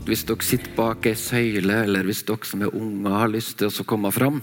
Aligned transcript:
at 0.00 0.08
hvis 0.08 0.22
dere 0.24 0.44
sitter 0.44 0.72
bak 0.78 1.04
ei 1.10 1.16
søyle, 1.18 1.82
eller 1.84 2.06
hvis 2.08 2.22
dere 2.24 2.48
som 2.48 2.62
er 2.64 2.72
unge 2.76 3.12
har 3.12 3.28
lyst 3.28 3.58
til 3.60 3.68
å 3.68 3.84
komme 3.88 4.08
fram, 4.14 4.38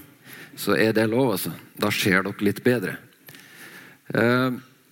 så 0.57 0.75
er 0.77 0.93
det 0.93 1.07
lov. 1.09 1.33
altså. 1.33 1.53
Da 1.73 1.89
ser 1.93 2.25
dere 2.25 2.45
litt 2.45 2.61
bedre. 2.65 2.97
Eh, 4.13 4.51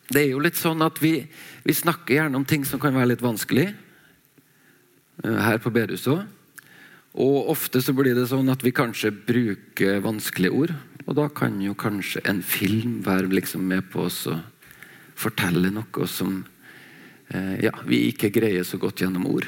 det 0.10 0.22
er 0.24 0.32
jo 0.32 0.42
litt 0.42 0.58
sånn 0.58 0.82
at 0.86 0.98
vi, 1.02 1.20
vi 1.66 1.74
snakker 1.74 2.18
gjerne 2.18 2.40
om 2.40 2.46
ting 2.46 2.66
som 2.66 2.82
kan 2.82 2.96
være 2.98 3.12
litt 3.14 3.22
vanskelig. 3.22 3.68
Eh, 5.22 5.38
her 5.46 5.62
på 5.62 5.74
bedehuset 5.74 6.16
òg. 6.16 6.24
Og 7.16 7.52
ofte 7.54 7.80
så 7.80 7.94
blir 7.96 8.18
det 8.18 8.26
sånn 8.28 8.50
at 8.52 8.66
vi 8.66 8.74
kanskje 8.76 9.14
bruker 9.14 10.02
vanskelige 10.04 10.56
ord. 10.64 10.74
Og 11.06 11.14
da 11.20 11.28
kan 11.30 11.60
jo 11.62 11.76
kanskje 11.78 12.24
en 12.26 12.42
film 12.42 13.04
være 13.06 13.30
liksom 13.30 13.62
med 13.70 13.86
på 13.94 14.08
oss 14.10 14.24
å 14.28 14.40
fortelle 15.16 15.70
noe 15.72 16.10
som 16.10 16.42
eh, 17.30 17.62
ja, 17.70 17.76
vi 17.86 18.08
ikke 18.10 18.34
greier 18.34 18.66
så 18.66 18.82
godt 18.82 19.06
gjennom 19.06 19.30
ord. 19.30 19.48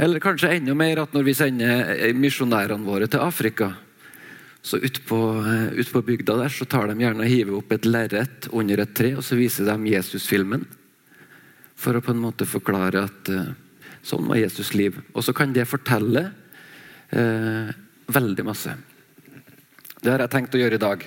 Eller 0.00 0.22
kanskje 0.22 0.54
enda 0.56 0.72
mer 0.74 1.02
at 1.02 1.12
når 1.12 1.24
vi 1.26 1.36
sender 1.36 1.90
eh, 1.92 2.16
misjonærene 2.16 2.86
våre 2.86 3.08
til 3.10 3.20
Afrika, 3.20 3.74
så 4.62 4.78
ute 4.80 5.02
på, 5.04 5.18
ut 5.76 5.92
på, 5.92 6.02
bygda 6.04 6.36
der 6.40 6.52
så 6.52 6.66
tar 6.68 6.88
de 6.88 7.00
gjerne 7.00 7.24
og 7.24 7.28
hiver 7.28 7.56
opp 7.58 7.72
et 7.72 7.88
lerret 7.88 8.48
under 8.52 8.80
et 8.80 8.94
tre 8.96 9.14
og 9.16 9.24
så 9.24 9.36
viser 9.36 9.68
de 9.68 9.92
Jesus-filmen. 9.92 10.64
For 11.80 11.96
å 11.96 12.02
på 12.04 12.12
en 12.12 12.20
måte 12.20 12.48
forklare 12.48 13.06
at 13.08 13.30
uh, 13.32 13.52
sånn 14.04 14.28
var 14.28 14.40
Jesus' 14.40 14.74
liv. 14.76 14.98
Og 15.16 15.24
så 15.24 15.32
kan 15.36 15.52
det 15.56 15.64
fortelle 15.68 16.26
eh, 17.08 17.70
veldig 18.12 18.44
masse. 18.44 18.74
Det 20.00 20.12
har 20.12 20.24
jeg 20.24 20.32
tenkt 20.32 20.56
å 20.56 20.60
gjøre 20.60 20.76
i 20.76 20.82
dag. 20.82 21.06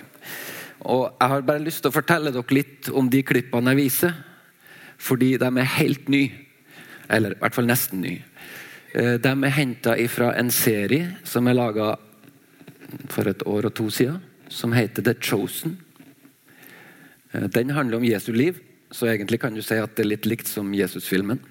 Og 0.89 1.03
Jeg 1.21 1.29
har 1.33 1.45
bare 1.45 1.63
lyst 1.63 1.83
til 1.85 1.93
å 1.93 1.95
fortelle 1.95 2.33
dere 2.33 2.57
litt 2.57 2.89
om 2.89 3.09
de 3.09 3.21
klippene 3.25 3.73
jeg 3.73 3.81
viser. 3.83 4.17
Fordi 4.97 5.35
de 5.37 5.49
er 5.49 5.73
helt 5.77 6.09
nye. 6.09 6.41
Eller 7.09 7.35
i 7.35 7.41
hvert 7.41 7.57
fall 7.57 7.69
nesten 7.69 8.01
nye. 8.01 8.21
Uh, 8.93 9.15
de 9.17 9.33
er 9.33 9.55
henta 9.57 9.97
fra 10.07 10.33
en 10.37 10.51
serie 10.53 11.15
som 11.25 11.47
er 11.47 11.57
laga 11.57 11.95
for 13.09 13.29
et 13.29 13.41
år 13.49 13.69
og 13.69 13.75
to 13.77 13.89
siden, 13.93 14.21
som 14.49 14.73
heter 14.75 15.05
The 15.05 15.15
Chosen. 15.21 15.77
Eh, 17.33 17.47
den 17.49 17.69
handler 17.69 17.97
om 17.97 18.05
Jesu 18.05 18.31
liv, 18.33 18.59
så 18.91 19.09
egentlig 19.09 19.41
kan 19.41 19.55
du 19.55 19.61
si 19.65 19.77
at 19.79 19.95
det 19.95 20.05
er 20.05 20.11
litt 20.13 20.29
likt 20.29 20.49
som 20.49 20.73
Jesus-filmen. 20.73 21.41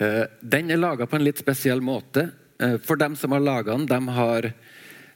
Eh, 0.00 0.24
den 0.40 0.70
er 0.70 0.80
laga 0.80 1.08
på 1.08 1.18
en 1.18 1.24
litt 1.24 1.40
spesiell 1.40 1.80
måte. 1.84 2.30
Eh, 2.60 2.76
for 2.84 3.00
dem 3.00 3.16
som 3.16 3.32
har 3.32 3.44
laga 3.44 3.76
den, 3.76 3.88
de 3.88 4.18
har, 4.20 4.52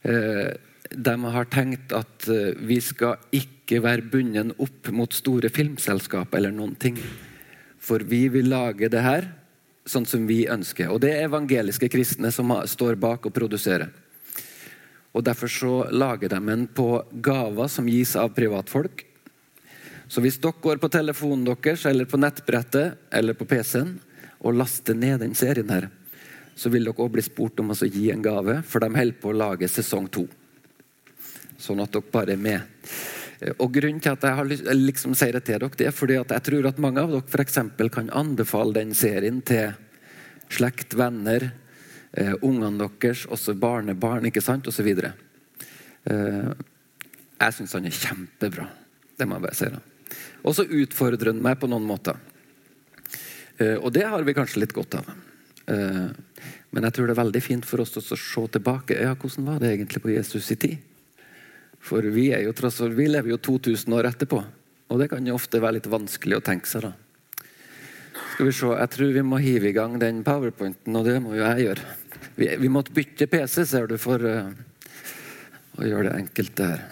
de 0.05 1.12
har 1.33 1.47
tenkt 1.48 1.92
at 1.97 2.27
vi 2.61 2.77
skal 2.85 3.17
ikke 3.33 3.79
være 3.81 4.05
bundet 4.12 4.51
opp 4.61 4.91
mot 4.92 5.12
store 5.17 5.48
filmselskap 5.48 6.35
eller 6.37 6.53
noen 6.53 6.75
ting. 6.77 6.98
For 7.81 8.05
vi 8.05 8.27
vil 8.29 8.51
lage 8.53 8.91
det 8.92 9.01
her 9.01 9.31
sånn 9.86 10.06
som 10.08 10.27
vi 10.27 10.44
ønsker. 10.50 10.90
Og 10.92 11.02
det 11.04 11.12
er 11.14 11.28
evangeliske 11.28 11.90
kristne 11.92 12.32
som 12.32 12.52
står 12.68 12.96
bak 13.00 13.28
og 13.28 13.34
produserer. 13.36 13.90
Og 15.14 15.22
Derfor 15.22 15.50
så 15.50 15.74
lager 15.94 16.32
de 16.32 16.40
en 16.50 16.66
på 16.66 16.88
gaver 17.22 17.68
som 17.70 17.88
gis 17.88 18.16
av 18.18 18.32
privatfolk. 18.34 19.05
Så 20.08 20.20
hvis 20.20 20.40
dere 20.42 20.60
går 20.60 20.80
på 20.82 20.90
telefonen 20.92 21.46
deres 21.46 21.84
eller 21.86 22.08
på 22.08 22.18
nettbrettet 22.20 22.98
eller 23.14 23.36
på 23.38 23.46
PC-en 23.48 23.94
og 24.44 24.58
laster 24.58 24.94
ned 24.94 25.22
den 25.22 25.34
serien, 25.38 25.70
her, 25.70 25.88
så 26.55 26.68
vil 26.68 26.84
dere 26.84 26.98
også 26.98 27.14
bli 27.14 27.24
spurt 27.24 27.60
om 27.62 27.72
å 27.72 27.77
gi 27.86 28.10
en 28.12 28.22
gave, 28.22 28.60
for 28.62 28.84
de 28.84 28.90
holder 28.92 29.20
på 29.20 29.30
å 29.30 29.38
lage 29.38 29.70
sesong 29.70 30.10
to. 30.12 30.27
Sånn 31.58 31.80
at 31.80 31.94
dere 31.94 32.12
bare 32.12 32.34
er 32.34 32.42
med. 32.42 32.60
Og 33.59 33.73
Grunnen 33.75 34.00
til 34.00 34.14
at 34.14 34.25
jeg 34.25 34.37
har 34.39 34.48
liksom 34.48 35.14
sier 35.19 35.37
det 35.37 35.45
til 35.45 35.59
dere, 35.61 35.77
det 35.77 35.89
er 35.89 35.96
fordi 35.96 36.17
at 36.20 36.33
jeg 36.33 36.46
tror 36.48 36.68
at 36.70 36.80
mange 36.80 37.02
av 37.02 37.13
dere 37.13 37.24
for 37.29 37.89
kan 37.92 38.11
anbefale 38.11 38.77
den 38.79 38.95
serien 38.95 39.42
til 39.42 39.74
slekt, 40.52 40.95
venner, 40.95 41.51
eh, 42.13 42.35
ungene 42.42 42.89
deres, 43.01 43.27
også 43.27 43.55
barnebarn, 43.58 44.27
ikke 44.27 44.42
sant, 44.45 44.68
osv. 44.68 44.86
Eh, 44.86 46.52
jeg 47.41 47.57
syns 47.57 47.74
han 47.74 47.86
er 47.86 47.98
kjempebra. 47.98 48.68
Det 49.18 49.27
må 49.29 49.36
jeg 49.36 49.47
bare 49.47 49.58
si. 49.58 49.70
da. 49.73 49.80
Og 50.45 50.55
så 50.57 50.64
utfordrer 50.64 51.33
han 51.33 51.42
meg 51.42 51.58
på 51.61 51.68
noen 51.70 51.86
måter. 51.89 52.17
Eh, 53.58 53.77
og 53.77 53.92
det 53.92 54.07
har 54.08 54.23
vi 54.23 54.35
kanskje 54.36 54.63
litt 54.63 54.74
godt 54.77 54.98
av. 55.01 55.13
Eh, 55.67 56.08
men 56.74 56.86
jeg 56.89 56.97
tror 56.97 57.07
det 57.08 57.14
er 57.14 57.23
veldig 57.23 57.42
fint 57.42 57.67
for 57.67 57.85
oss 57.85 57.97
å 57.97 58.02
se 58.05 58.47
tilbake. 58.57 58.98
Ja, 59.01 59.14
Hvordan 59.14 59.47
var 59.48 59.63
det 59.63 59.73
egentlig 59.74 60.02
på 60.02 60.13
Jesus' 60.13 60.52
i 60.52 60.57
tid? 60.57 60.93
For 61.84 62.06
vi, 62.14 62.30
er 62.33 62.46
jo, 62.46 62.55
vi 62.96 63.08
lever 63.11 63.34
jo 63.34 63.40
2000 63.45 63.92
år 63.92 64.08
etterpå. 64.08 64.40
Og 64.89 65.00
det 65.00 65.11
kan 65.12 65.27
jo 65.27 65.36
ofte 65.36 65.61
være 65.61 65.78
litt 65.78 65.90
vanskelig 65.92 66.39
å 66.39 66.45
tenke 66.45 66.70
seg. 66.70 66.86
da. 66.86 66.95
Skal 68.34 68.48
vi 68.48 68.55
se, 68.56 68.70
Jeg 68.72 68.90
tror 68.95 69.12
vi 69.12 69.24
må 69.27 69.40
hive 69.42 69.68
i 69.68 69.77
gang 69.77 69.98
den 70.00 70.23
powerpointen, 70.24 70.96
og 70.96 71.05
det 71.05 71.20
må 71.20 71.34
jo 71.36 71.44
jeg 71.44 71.68
gjøre. 71.68 71.84
Vi, 72.39 72.48
vi 72.58 72.70
måtte 72.73 72.94
bytte 72.94 73.28
PC, 73.30 73.64
ser 73.68 73.86
du, 73.90 73.98
for 74.00 74.23
uh, 74.24 74.48
å 75.77 75.86
gjøre 75.86 76.08
det 76.08 76.17
enkelt 76.24 76.56
der. 76.58 76.84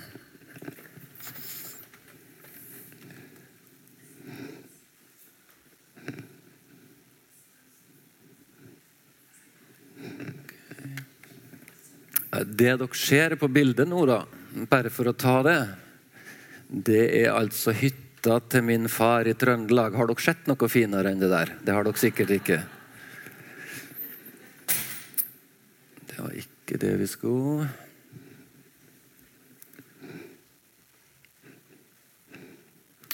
Det 12.43 12.77
dere 12.81 12.95
ser 12.97 13.35
på 13.41 13.49
bildet 13.53 13.89
nå, 13.89 14.05
da, 14.09 14.23
bare 14.53 14.91
for 14.93 15.09
å 15.11 15.17
ta 15.17 15.41
det, 15.47 15.59
det 16.69 17.03
er 17.23 17.33
altså 17.33 17.75
hytta 17.77 18.39
til 18.53 18.65
min 18.67 18.89
far 18.93 19.29
i 19.29 19.35
Trøndelag. 19.37 19.97
Har 19.97 20.09
dere 20.09 20.25
sett 20.25 20.49
noe 20.49 20.71
finere 20.73 21.13
enn 21.13 21.23
det 21.23 21.33
der? 21.33 21.55
Det 21.65 21.75
har 21.75 21.87
dere 21.87 22.01
sikkert 22.01 22.33
ikke. 22.37 22.61
Det 26.09 26.19
var 26.19 26.37
ikke 26.45 26.81
det 26.81 26.93
vi 27.01 27.09
skulle. 27.11 27.69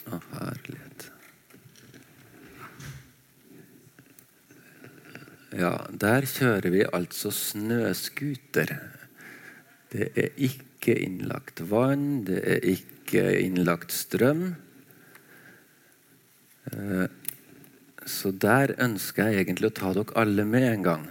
Å, 0.08 0.20
herlighet. 0.38 1.08
Ja, 5.58 5.74
der 5.90 6.28
kjører 6.28 6.70
vi 6.70 6.84
altså 6.84 7.32
snøscooter. 7.34 8.76
Det 9.90 10.10
er 10.12 10.34
ikke 10.36 10.67
innlagt 10.96 11.60
vann, 11.68 12.24
det 12.28 12.40
er 12.40 12.64
ikke 12.72 13.24
innlagt 13.42 13.92
strøm. 13.92 14.50
Eh, 16.72 17.06
så 18.08 18.32
der 18.32 18.74
ønsker 18.80 19.28
jeg 19.28 19.44
egentlig 19.44 19.70
å 19.70 19.76
ta 19.76 19.92
dere 19.96 20.16
alle 20.20 20.44
med 20.48 20.66
en 20.72 20.84
gang. 20.86 21.06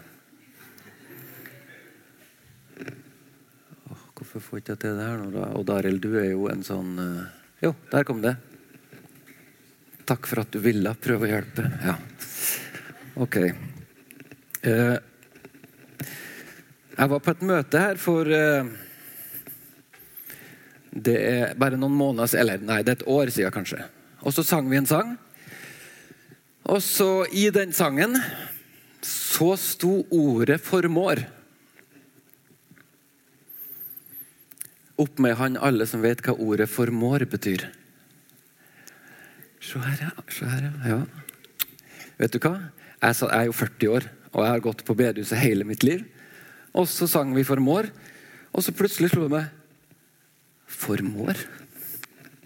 Hvorfor 4.18 4.42
får 4.42 4.62
ikke 4.62 4.74
jeg 4.74 4.82
til 4.82 4.96
det 4.98 5.06
her 5.06 5.20
nå, 5.22 5.28
da? 5.36 5.50
Og 5.60 5.70
Arild, 5.76 6.02
du 6.02 6.18
er 6.18 6.32
jo 6.32 6.48
en 6.50 6.64
sånn 6.66 6.96
uh... 6.98 7.28
Jo, 7.62 7.72
der 7.92 8.06
kom 8.06 8.24
det. 8.24 8.34
Takk 10.10 10.26
for 10.30 10.42
at 10.42 10.50
du 10.54 10.58
ville 10.64 10.94
prøve 11.02 11.28
å 11.28 11.30
hjelpe. 11.30 11.66
Ja. 11.86 11.94
Ok. 13.22 13.38
Uh, 14.66 14.98
jeg 16.98 17.14
var 17.14 17.22
på 17.22 17.34
et 17.36 17.46
møte 17.46 17.82
her 17.82 18.02
for 18.02 18.34
Det 20.98 21.16
er 21.18 21.56
bare 21.60 21.78
noen 21.78 21.94
måneder 21.94 22.40
eller 22.42 22.62
nei, 22.66 22.82
det 22.82 22.94
er 22.94 23.00
et 23.02 23.10
år 23.12 23.30
siden 23.34 23.54
kanskje. 23.54 23.84
Og 24.26 24.34
så 24.34 24.44
sang 24.46 24.70
vi 24.70 24.80
en 24.80 24.90
sang. 24.90 25.16
Og 26.68 26.82
så 26.84 27.28
i 27.32 27.48
den 27.54 27.74
sangen 27.76 28.18
så 29.06 29.54
sto 29.62 30.08
ordet 30.12 30.62
'formår'. 30.62 31.26
Opp 34.98 35.20
med 35.20 35.36
han 35.38 35.58
alle 35.58 35.86
som 35.86 36.02
vet 36.02 36.22
hva 36.26 36.34
ordet 36.34 36.70
'formår' 36.70 37.30
betyr. 37.30 37.70
Se 39.62 39.80
her, 39.80 39.98
ja. 40.02 40.12
Se 40.30 40.46
her, 40.46 40.72
ja. 40.86 41.06
Vet 42.18 42.34
du 42.34 42.40
hva? 42.40 42.72
Jeg 43.02 43.30
er 43.32 43.46
jo 43.46 43.52
40 43.52 43.88
år, 43.88 44.10
og 44.34 44.44
jeg 44.44 44.52
har 44.52 44.60
gått 44.60 44.86
på 44.86 44.96
bedehuset 44.96 45.38
hele 45.38 45.64
mitt 45.64 45.84
liv. 45.84 46.06
Og 46.74 46.88
så 46.88 47.08
sang 47.08 47.36
vi 47.36 47.44
'formår', 47.44 47.92
og 48.54 48.64
så 48.64 48.72
plutselig 48.72 49.12
slo 49.12 49.24
det 49.24 49.32
meg 49.32 49.57
'Formår'? 50.78 51.46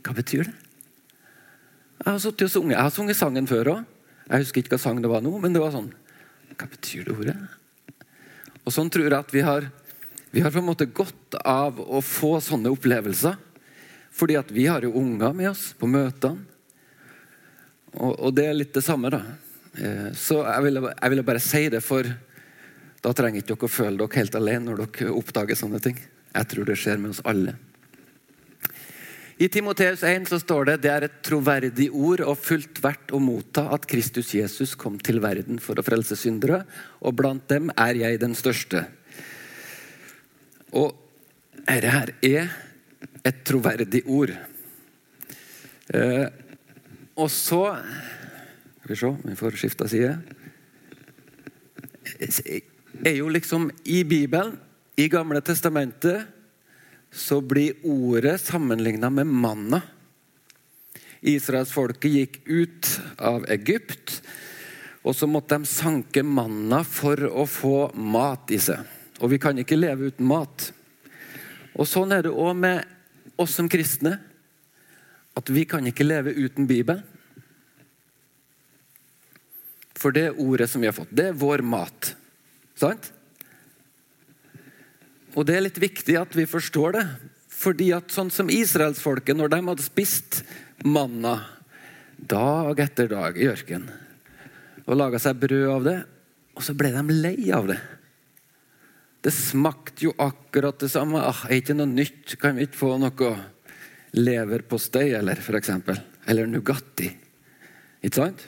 Hva 0.02 0.14
betyr 0.16 0.48
det? 0.48 0.56
Jeg 2.02 2.08
har, 2.08 2.16
og 2.16 2.50
sunget. 2.50 2.76
jeg 2.78 2.82
har 2.82 2.90
sunget 2.90 3.16
sangen 3.16 3.48
før 3.48 3.66
òg. 3.76 3.86
Jeg 4.30 4.40
husker 4.42 4.62
ikke 4.62 4.74
hva 4.74 4.82
sang 4.82 5.02
det 5.02 5.10
var 5.12 5.22
nå, 5.22 5.38
men 5.38 5.54
det 5.54 5.62
var 5.62 5.74
sånn 5.76 5.92
Hva 6.58 6.66
betyr 6.70 7.06
det 7.06 7.14
ordet? 7.14 7.36
Og 8.66 8.74
sånn 8.74 8.90
tror 8.90 9.06
jeg 9.06 9.18
at 9.20 9.34
vi 9.34 9.42
har 9.46 9.70
vi 10.32 10.40
har 10.40 10.52
på 10.52 10.62
en 10.62 10.66
måte 10.66 10.86
godt 10.88 11.36
av 11.44 11.80
å 11.82 12.00
få 12.00 12.38
sånne 12.40 12.72
opplevelser. 12.72 13.36
Fordi 14.16 14.38
at 14.40 14.52
vi 14.52 14.64
har 14.68 14.84
jo 14.84 14.94
unger 14.96 15.34
med 15.36 15.50
oss 15.52 15.72
på 15.76 15.90
møtene. 15.92 16.48
Og, 17.92 18.14
og 18.16 18.32
det 18.36 18.46
er 18.48 18.56
litt 18.56 18.72
det 18.72 18.84
samme, 18.86 19.12
da. 19.12 19.20
Eh, 19.76 20.14
så 20.16 20.38
jeg 20.46 20.64
ville, 20.64 20.86
jeg 20.94 21.12
ville, 21.12 21.26
bare 21.28 21.42
si 21.44 21.66
det, 21.74 21.82
for 21.84 22.08
da 23.04 23.12
trenger 23.16 23.42
ikke 23.42 23.58
dere 23.58 23.68
å 23.68 23.72
føle 23.72 24.00
dere 24.00 24.22
helt 24.22 24.38
alene 24.40 24.70
når 24.70 24.86
dere 24.86 25.16
oppdager 25.20 25.60
sånne 25.60 25.82
ting. 25.84 26.00
Jeg 26.32 26.50
tror 26.54 26.70
det 26.70 26.80
skjer 26.80 27.02
med 27.04 27.12
oss 27.12 27.20
alle. 27.28 27.58
I 29.38 29.48
Timoteus 29.50 30.04
1 30.04 30.28
så 30.30 30.40
står 30.42 30.66
det 30.68 30.78
det 30.84 30.92
er 30.92 31.06
et 31.08 31.20
troverdig 31.26 31.88
ord 31.94 32.24
og 32.26 32.40
fullt 32.40 32.82
verdt 32.84 33.14
å 33.16 33.22
motta 33.24 33.68
at 33.74 33.88
Kristus 33.90 34.34
Jesus 34.36 34.76
kom 34.80 35.00
til 35.00 35.22
verden 35.24 35.62
for 35.64 35.80
å 35.80 35.86
frelse 35.86 36.18
syndere, 36.20 36.64
og 37.00 37.16
blant 37.20 37.48
dem 37.52 37.72
er 37.78 38.00
jeg 38.00 38.20
den 38.22 38.36
største. 38.38 38.86
Og 40.76 40.96
dette 41.68 41.94
her 41.94 42.14
er 42.26 42.52
et 43.28 43.42
troverdig 43.48 44.04
ord. 44.10 44.34
Eh, 45.94 46.28
og 47.16 47.30
så 47.32 47.78
Skal 48.82 48.90
vi 48.90 48.96
se 48.98 49.10
vi 49.24 49.36
får 49.38 49.58
skifta 49.62 49.88
side. 49.88 50.16
Er 53.06 53.16
jo 53.16 53.28
liksom 53.30 53.70
I 53.86 54.04
Bibelen, 54.04 54.58
i 54.98 55.08
Gamle 55.08 55.42
testamentet, 55.42 56.26
så 57.12 57.42
blir 57.42 57.74
ordet 57.84 58.42
sammenligna 58.42 59.10
med 59.10 59.28
manna. 59.28 59.82
Israelsfolket 61.22 62.12
gikk 62.12 62.40
ut 62.46 62.88
av 63.18 63.46
Egypt, 63.52 64.22
og 65.04 65.16
så 65.18 65.28
måtte 65.30 65.58
de 65.58 65.70
sanke 65.70 66.24
manna 66.24 66.82
for 66.88 67.20
å 67.28 67.46
få 67.50 67.92
mat 67.94 68.54
i 68.54 68.60
seg. 68.62 68.82
Og 69.22 69.34
vi 69.34 69.42
kan 69.42 69.58
ikke 69.60 69.78
leve 69.78 70.10
uten 70.10 70.26
mat. 70.30 70.72
Og 71.78 71.88
Sånn 71.88 72.14
er 72.16 72.26
det 72.26 72.34
òg 72.34 72.56
med 72.58 72.86
oss 73.42 73.56
som 73.58 73.70
kristne. 73.70 74.18
At 75.38 75.50
vi 75.50 75.64
kan 75.66 75.86
ikke 75.88 76.06
leve 76.06 76.34
uten 76.36 76.68
Bibelen. 76.68 77.06
For 79.96 80.14
det 80.14 80.32
ordet 80.42 80.68
som 80.70 80.82
vi 80.82 80.90
har 80.90 80.98
fått, 80.98 81.14
det 81.14 81.30
er 81.30 81.38
vår 81.38 81.62
mat. 81.62 82.16
Sant? 82.76 83.12
Og 85.36 85.48
det 85.48 85.56
er 85.56 85.66
litt 85.66 85.80
viktig 85.80 86.18
at 86.20 86.36
vi 86.36 86.48
forstår 86.50 86.98
det. 86.98 87.06
Fordi 87.62 87.92
at 87.94 88.12
sånn 88.14 88.32
som 88.34 88.50
israelsfolket, 88.52 89.38
når 89.38 89.54
de 89.54 89.60
hadde 89.68 89.86
spist 89.86 90.42
manna 90.84 91.38
dag 92.18 92.80
etter 92.82 93.10
dag 93.12 93.38
i 93.38 93.50
ørkenen 93.50 93.90
og 94.82 94.98
laga 94.98 95.20
seg 95.22 95.38
brød 95.40 95.68
av 95.70 95.84
det, 95.86 95.98
og 96.58 96.64
så 96.66 96.74
ble 96.76 96.90
de 96.92 97.16
lei 97.16 97.52
av 97.54 97.70
det. 97.70 97.78
Det 99.22 99.32
smakte 99.32 100.08
jo 100.08 100.14
akkurat 100.20 100.82
det 100.82 100.90
samme. 100.92 101.22
Ah, 101.22 101.46
er 101.48 101.62
ikke 101.62 101.76
noe 101.78 101.88
nytt? 101.88 102.34
Kan 102.42 102.58
vi 102.58 102.66
ikke 102.66 102.80
få 102.80 102.96
noe 103.00 103.30
leverpostei, 104.18 105.12
eller 105.16 105.40
eksempel? 105.62 106.02
Eller 106.28 106.50
Nugatti? 106.50 107.12
Ikke 108.02 108.24
sant? 108.24 108.48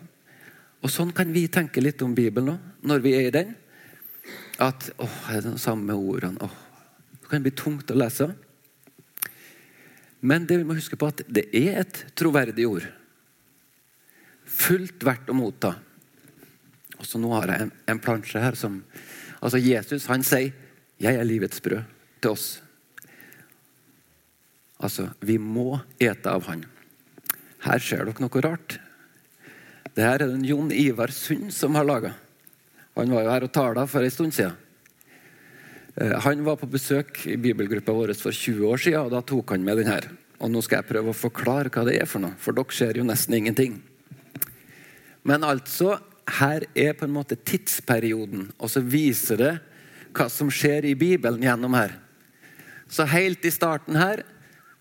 Og 0.84 0.92
Sånn 0.92 1.14
kan 1.16 1.30
vi 1.32 1.46
tenke 1.48 1.80
litt 1.80 2.02
om 2.04 2.16
Bibelen 2.18 2.50
nå, 2.50 2.58
når 2.90 3.06
vi 3.06 3.14
er 3.16 3.30
i 3.30 3.36
den. 3.38 3.54
At 4.60 4.90
åh, 4.98 5.20
er 5.32 5.46
det 5.46 5.54
de 5.54 5.62
samme 5.62 5.96
ordene? 5.96 6.42
Åh, 6.44 6.73
det 7.24 7.32
kan 7.32 7.46
bli 7.46 7.54
tungt 7.56 7.92
å 7.92 7.98
lese. 7.98 8.30
Men 10.24 10.46
det 10.48 10.60
vi 10.62 10.68
må 10.68 10.76
huske 10.78 11.00
på 11.00 11.10
at 11.12 11.24
det 11.28 11.50
er 11.56 11.82
et 11.82 12.04
troverdig 12.20 12.68
ord. 12.68 12.86
Fullt 14.48 15.04
verdt 15.04 15.32
å 15.32 15.36
motta. 15.36 15.74
Og 17.00 17.08
så 17.08 17.20
Nå 17.20 17.32
har 17.34 17.52
jeg 17.52 17.66
en, 17.66 17.74
en 17.92 18.00
plansje 18.04 18.40
her 18.40 18.56
som 18.60 18.82
altså 19.44 19.60
Jesus 19.60 20.08
han 20.08 20.24
sier 20.24 20.54
'Jeg 21.02 21.20
er 21.20 21.26
livets 21.28 21.60
brød' 21.60 21.90
til 22.22 22.32
oss. 22.32 22.62
Altså, 24.80 25.10
Vi 25.20 25.38
må 25.38 25.82
ete 26.00 26.30
av 26.30 26.46
han. 26.48 26.66
Her 27.64 27.80
ser 27.80 28.06
dere 28.06 28.20
noe 28.20 28.42
rart. 28.44 28.80
Det 29.96 30.04
her 30.04 30.22
er 30.22 30.28
det 30.28 30.48
Jon 30.48 30.72
Ivar 30.72 31.12
Sund 31.12 31.52
som 31.54 31.76
har 31.76 31.86
laga. 31.86 32.14
Han 32.96 33.12
var 33.12 33.24
jo 33.24 33.32
her 33.32 33.44
og 33.44 33.54
tala 33.54 33.86
for 33.88 34.04
en 34.04 34.12
stund 34.12 34.34
siden. 34.34 34.56
Eh, 35.96 36.14
han 36.26 36.44
var 36.44 36.58
på 36.58 36.70
besøk 36.70 37.26
i 37.30 37.38
bibelgruppa 37.38 37.94
vår 37.94 38.16
for 38.18 38.34
20 38.34 38.66
år 38.66 38.82
siden, 38.82 39.06
og 39.06 39.14
da 39.14 39.22
tok 39.22 39.54
han 39.54 39.66
med 39.66 39.82
den 39.82 39.92
her. 39.92 40.10
Og 40.42 40.52
nå 40.52 40.64
skal 40.66 40.82
jeg 40.82 40.90
prøve 40.90 41.14
å 41.14 41.18
forklare 41.18 41.72
hva 41.74 41.86
det 41.88 42.00
er 42.02 42.10
for 42.10 42.24
noe, 42.24 42.38
for 42.42 42.56
dere 42.56 42.76
ser 42.76 42.98
jo 42.98 43.06
nesten 43.08 43.38
ingenting. 43.38 43.78
Men 45.24 45.46
altså, 45.48 46.00
her 46.40 46.66
er 46.76 46.98
på 46.98 47.06
en 47.06 47.16
måte 47.16 47.38
tidsperioden, 47.38 48.50
og 48.58 48.72
så 48.72 48.82
viser 48.84 49.40
det 49.40 49.54
hva 50.14 50.28
som 50.30 50.50
skjer 50.52 50.90
i 50.90 50.98
Bibelen 50.98 51.44
gjennom 51.46 51.78
her. 51.78 51.98
Så 52.90 53.06
helt 53.10 53.46
i 53.46 53.54
starten 53.54 53.98
her 53.98 54.26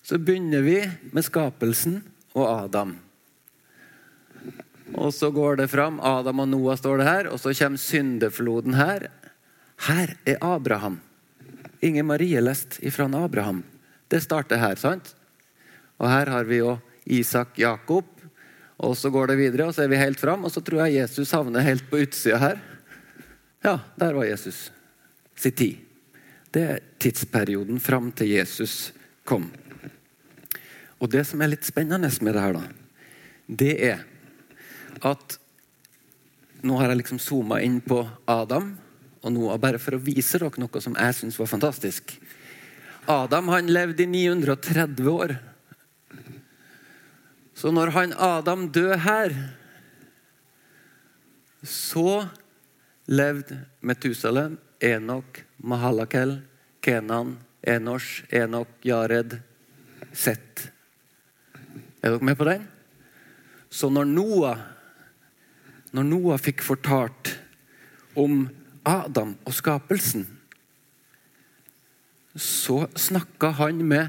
så 0.03 0.19
begynner 0.19 0.65
vi 0.65 0.81
med 1.15 1.25
skapelsen 1.25 2.01
og 2.35 2.45
Adam. 2.49 2.97
Og 4.93 5.13
så 5.15 5.31
går 5.33 5.63
det 5.63 5.71
fram. 5.73 6.01
Adam 6.05 6.43
og 6.43 6.51
Noah 6.51 6.77
står 6.77 7.01
det 7.01 7.07
her. 7.09 7.29
Og 7.33 7.41
så 7.41 7.55
kommer 7.57 7.81
syndefloden 7.81 8.75
her. 8.77 9.07
Her 9.83 10.15
er 10.25 10.39
Abraham. 10.41 11.01
Inger 11.83 12.07
Marie 12.07 12.41
leste 12.41 12.79
ifra 12.87 13.09
Abraham. 13.25 13.63
Det 14.09 14.21
starter 14.23 14.61
her, 14.61 14.77
sant? 14.79 15.15
Og 15.99 16.07
her 16.07 16.31
har 16.31 16.45
vi 16.47 16.61
jo 16.61 16.77
Isak 17.05 17.59
Jakob. 17.59 18.07
Og 18.83 18.95
så 18.99 19.11
går 19.11 19.33
det 19.33 19.39
videre, 19.41 19.67
og 19.67 19.75
så 19.75 19.85
er 19.85 19.91
vi 19.91 19.99
helt 19.99 20.21
fram. 20.21 20.45
Og 20.45 20.53
så 20.55 20.63
tror 20.63 20.87
jeg 20.87 21.01
Jesus 21.01 21.33
havner 21.35 21.67
helt 21.67 21.89
på 21.91 21.99
utsida 22.03 22.39
her. 22.39 22.63
Ja, 23.63 23.79
der 23.99 24.15
var 24.15 24.27
Jesus. 24.27 24.71
Sin 25.35 25.53
tid. 25.59 25.77
Det 26.53 26.63
er 26.63 26.81
tidsperioden 27.01 27.81
fram 27.81 28.13
til 28.13 28.35
Jesus 28.35 28.93
kom. 29.25 29.49
Og 31.03 31.11
det 31.11 31.25
som 31.27 31.43
er 31.43 31.55
litt 31.55 31.67
spennende 31.67 32.11
med 32.23 32.35
det 32.37 32.43
her, 32.43 32.59
da, 32.59 32.65
det 33.47 33.75
er 33.93 34.03
at 35.03 35.39
Nå 36.63 36.77
har 36.79 36.93
jeg 36.93 37.01
liksom 37.01 37.19
zooma 37.19 37.57
inn 37.59 37.81
på 37.83 38.05
Adam 38.31 38.69
og 39.23 39.33
Noah 39.33 39.59
bare 39.63 39.79
for 39.79 39.97
å 39.97 40.03
vise 40.03 40.41
dere 40.43 40.61
noe 40.61 40.83
som 40.83 40.97
jeg 40.99 41.17
syns 41.17 41.39
var 41.39 41.51
fantastisk. 41.51 42.17
Adam 43.11 43.51
han 43.55 43.71
levde 43.71 44.05
i 44.05 44.11
930 44.11 45.11
år. 45.11 45.37
Så 47.55 47.71
når 47.71 47.93
han 47.95 48.15
Adam 48.19 48.67
døde 48.75 48.99
her, 49.05 49.35
så 51.63 52.25
levde 53.07 53.61
Metusalem, 53.81 54.59
Enok, 54.83 55.45
Mahalakel, 55.63 56.41
Kenan, 56.83 57.37
Enosh, 57.63 58.25
Enok, 58.35 58.69
Jared, 58.83 59.39
Sett. 60.13 60.73
Er 62.03 62.11
dere 62.11 62.27
med 62.27 62.39
på 62.39 62.47
den? 62.49 62.67
Så 63.71 63.89
når 63.91 64.11
Noah, 64.11 64.59
når 65.95 66.09
Noah 66.09 66.41
fikk 66.43 66.65
fortalt 66.67 67.31
om 68.19 68.43
Adam 68.89 69.37
og 69.47 69.55
skapelsen, 69.55 70.27
så 72.35 72.87
snakka 72.97 73.53
han 73.59 73.83
med 73.87 74.09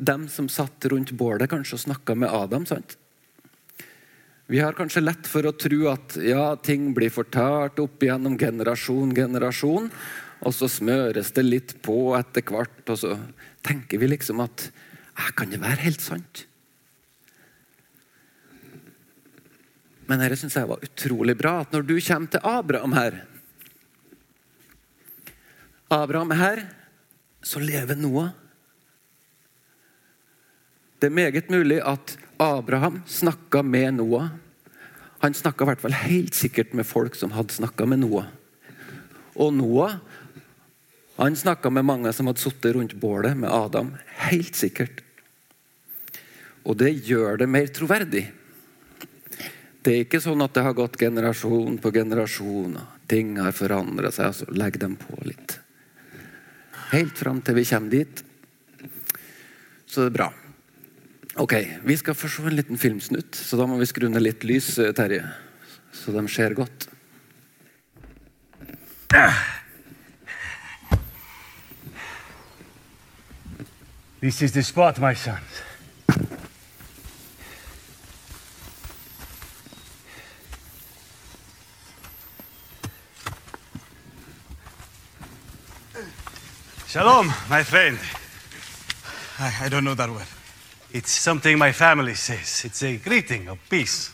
dem 0.00 0.26
som 0.32 0.48
satt 0.50 0.84
rundt 0.90 1.12
bålet, 1.12 1.50
kanskje 1.50 1.76
og 1.76 1.84
snakka 1.84 2.16
med 2.18 2.32
Adam. 2.32 2.66
sant? 2.66 2.96
Vi 4.50 4.58
har 4.58 4.74
kanskje 4.74 5.04
lett 5.04 5.28
for 5.30 5.46
å 5.46 5.54
tro 5.54 5.84
at 5.92 6.16
ja, 6.18 6.56
ting 6.56 6.90
blir 6.96 7.12
fortalt 7.14 7.78
opp 7.78 8.02
gjennom 8.02 8.34
generasjon, 8.38 9.14
generasjon, 9.14 9.86
og 10.40 10.54
så 10.56 10.66
smøres 10.66 11.30
det 11.36 11.44
litt 11.46 11.76
på 11.84 12.16
etter 12.18 12.42
hvert, 12.42 12.82
og 12.90 12.98
så 12.98 13.14
tenker 13.62 14.00
vi 14.02 14.10
liksom 14.10 14.42
at 14.42 14.70
kan 15.36 15.52
det 15.52 15.60
være 15.60 15.84
helt 15.84 16.02
sant? 16.02 16.46
Men 20.08 20.18
dette 20.24 20.40
syns 20.40 20.56
jeg 20.58 20.66
var 20.66 20.82
utrolig 20.82 21.36
bra. 21.38 21.60
at 21.62 21.70
Når 21.70 21.84
du 21.86 21.94
kommer 22.00 22.32
til 22.32 22.42
Abraham 22.42 22.96
her, 22.96 23.20
Abraham 25.90 26.30
her, 26.38 26.62
så 27.42 27.58
lever 27.58 27.98
Noah. 27.98 28.30
Det 31.00 31.08
er 31.08 31.16
meget 31.16 31.50
mulig 31.50 31.80
at 31.82 32.16
Abraham 32.38 33.00
snakka 33.08 33.62
med 33.62 33.94
Noah. 33.98 34.28
Han 35.20 35.34
snakka 35.34 35.64
i 35.64 35.70
hvert 35.70 35.82
fall 35.82 35.96
helt 35.96 36.36
sikkert 36.36 36.74
med 36.76 36.86
folk 36.86 37.16
som 37.18 37.32
hadde 37.34 37.56
snakka 37.56 37.88
med 37.88 38.04
Noah. 38.04 38.28
Og 39.34 39.54
Noah 39.56 39.98
han 41.20 41.36
snakka 41.36 41.70
med 41.70 41.84
mange 41.84 42.12
som 42.16 42.30
hadde 42.30 42.40
sittet 42.40 42.72
rundt 42.72 42.94
bålet 42.96 43.36
med 43.36 43.50
Adam. 43.52 43.90
Helt 44.30 44.56
sikkert. 44.56 45.02
Og 46.64 46.78
det 46.80 46.94
gjør 47.04 47.36
det 47.42 47.48
mer 47.48 47.66
troverdig. 47.68 48.22
Det 49.80 49.92
er 49.92 50.04
ikke 50.06 50.20
sånn 50.20 50.40
at 50.44 50.54
det 50.56 50.64
har 50.64 50.76
gått 50.76 50.96
generasjon 51.00 51.76
på 51.80 51.92
generasjon. 51.92 52.78
Ting 53.08 53.34
har 53.40 53.52
forandra 53.56 54.12
seg, 54.12 54.32
så 54.36 54.48
legg 54.56 54.78
dem 54.80 54.96
på 55.00 55.18
litt. 55.28 55.58
Helt 56.90 57.18
fram 57.18 57.38
til 57.42 57.54
vi 57.54 57.64
kommer 57.68 57.92
dit. 57.92 58.22
Så 59.86 60.02
det 60.02 60.10
er 60.10 60.16
bra. 60.18 60.28
Ok, 61.40 61.54
Vi 61.84 61.96
skal 61.96 62.14
få 62.14 62.28
en 62.46 62.56
liten 62.56 62.78
filmsnutt, 62.78 63.34
så 63.34 63.56
da 63.56 63.66
må 63.66 63.78
vi 63.78 63.86
skru 63.86 64.08
ned 64.08 64.22
litt 64.22 64.44
lys, 64.44 64.78
eh, 64.78 64.92
Terje. 64.92 65.24
Så 65.92 66.12
de 66.12 66.28
ser 66.28 66.54
godt. 66.54 66.88
This 74.20 74.42
is 74.42 74.52
the 74.52 74.62
spot, 74.62 74.98
my 74.98 75.14
sons. 75.14 75.69
Shalom, 86.90 87.32
my 87.48 87.62
friend. 87.62 87.96
I, 89.38 89.66
I 89.66 89.68
don't 89.68 89.84
know 89.84 89.94
that 89.94 90.10
word. 90.10 90.26
It's 90.90 91.12
something 91.12 91.56
my 91.56 91.70
family 91.70 92.14
says. 92.14 92.62
It's 92.64 92.82
a 92.82 92.96
greeting 92.96 93.46
of 93.46 93.60
peace. 93.68 94.12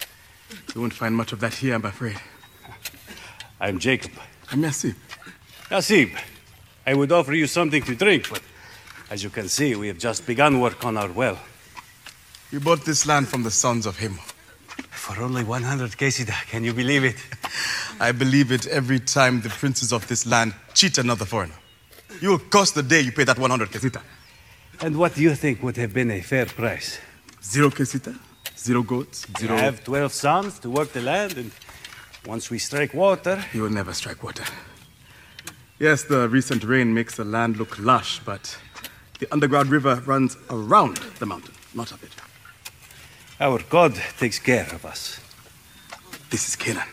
You 0.74 0.82
won't 0.82 0.92
find 0.92 1.16
much 1.16 1.32
of 1.32 1.40
that 1.40 1.54
here, 1.54 1.74
I'm 1.74 1.86
afraid. 1.86 2.20
I'm 3.58 3.78
Jacob. 3.78 4.12
I'm 4.52 4.60
Merci. 4.60 4.94
Nasib, 5.70 6.20
I 6.86 6.92
would 6.92 7.10
offer 7.12 7.32
you 7.32 7.46
something 7.46 7.82
to 7.82 7.94
drink, 7.94 8.28
but 8.28 8.42
as 9.08 9.24
you 9.24 9.30
can 9.30 9.48
see, 9.48 9.74
we 9.74 9.88
have 9.88 9.96
just 9.96 10.26
begun 10.26 10.60
work 10.60 10.84
on 10.84 10.98
our 10.98 11.10
well. 11.10 11.38
We 12.52 12.58
bought 12.58 12.84
this 12.84 13.06
land 13.06 13.26
from 13.28 13.42
the 13.42 13.50
sons 13.50 13.86
of 13.86 13.96
Him. 13.96 14.18
For 14.90 15.18
only 15.22 15.44
100 15.44 15.92
kesida, 15.92 16.34
can 16.50 16.62
you 16.62 16.74
believe 16.74 17.04
it? 17.04 17.16
I 18.00 18.12
believe 18.12 18.52
it 18.52 18.66
every 18.66 19.00
time 19.00 19.40
the 19.40 19.48
princes 19.48 19.94
of 19.94 20.06
this 20.08 20.26
land 20.26 20.52
cheat 20.74 20.98
another 20.98 21.24
foreigner. 21.24 21.54
You 22.20 22.30
will 22.30 22.38
cost 22.50 22.74
the 22.74 22.82
day 22.82 23.00
you 23.00 23.12
pay 23.12 23.24
that 23.24 23.38
100 23.38 23.70
kesita. 23.70 24.00
And 24.80 24.96
what 24.96 25.14
do 25.14 25.22
you 25.22 25.34
think 25.34 25.62
would 25.62 25.76
have 25.76 25.92
been 25.92 26.10
a 26.10 26.20
fair 26.20 26.46
price? 26.46 26.98
Zero 27.42 27.70
kesita, 27.70 28.14
zero 28.58 28.82
goats, 28.82 29.26
You 29.40 29.46
zero. 29.48 29.56
have 29.56 29.84
12 29.84 30.12
sons 30.12 30.58
to 30.60 30.70
work 30.70 30.92
the 30.92 31.00
land, 31.02 31.36
and 31.38 31.50
once 32.26 32.50
we 32.50 32.58
strike 32.58 32.92
water, 32.94 33.42
You 33.52 33.62
will 33.62 33.70
never 33.72 33.92
strike 33.94 34.22
water. 34.22 34.44
Yes, 35.78 36.04
the 36.04 36.28
recent 36.28 36.64
rain 36.64 36.92
makes 36.94 37.16
the 37.16 37.24
land 37.24 37.56
look 37.58 37.78
lush, 37.78 38.20
but 38.24 38.58
the 39.18 39.26
underground 39.32 39.70
river 39.70 39.96
runs 40.06 40.36
around 40.50 40.96
the 41.18 41.26
mountain, 41.26 41.54
not 41.74 41.92
up 41.92 42.02
it. 42.02 42.12
our 43.40 43.60
God 43.68 43.94
takes 44.18 44.38
care 44.38 44.66
of 44.72 44.84
us. 44.84 45.20
This 46.30 46.48
is 46.48 46.56
Canaan. 46.56 46.88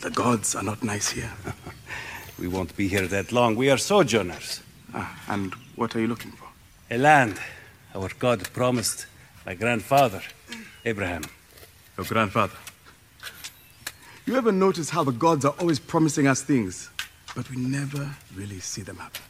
The 0.00 0.10
gods 0.10 0.54
are 0.56 0.64
not 0.64 0.82
nice 0.82 1.10
here. 1.10 1.30
We 2.42 2.48
won't 2.48 2.76
be 2.76 2.88
here 2.88 3.06
that 3.06 3.30
long. 3.30 3.54
We 3.54 3.70
are 3.70 3.78
sojourners. 3.78 4.62
Ah, 4.92 5.16
and 5.28 5.54
what 5.76 5.94
are 5.94 6.00
you 6.00 6.08
looking 6.08 6.32
for? 6.32 6.48
A 6.90 6.98
land 6.98 7.38
our 7.94 8.10
God 8.18 8.52
promised 8.52 9.06
my 9.46 9.54
grandfather, 9.54 10.22
Abraham. 10.84 11.22
Your 11.96 12.04
grandfather. 12.04 12.56
You 14.26 14.34
ever 14.34 14.50
notice 14.50 14.90
how 14.90 15.04
the 15.04 15.12
gods 15.12 15.44
are 15.44 15.54
always 15.60 15.78
promising 15.78 16.26
us 16.26 16.42
things, 16.42 16.90
but 17.36 17.48
we 17.48 17.58
never 17.58 18.10
really 18.34 18.58
see 18.58 18.82
them 18.82 18.96
happen? 18.96 19.22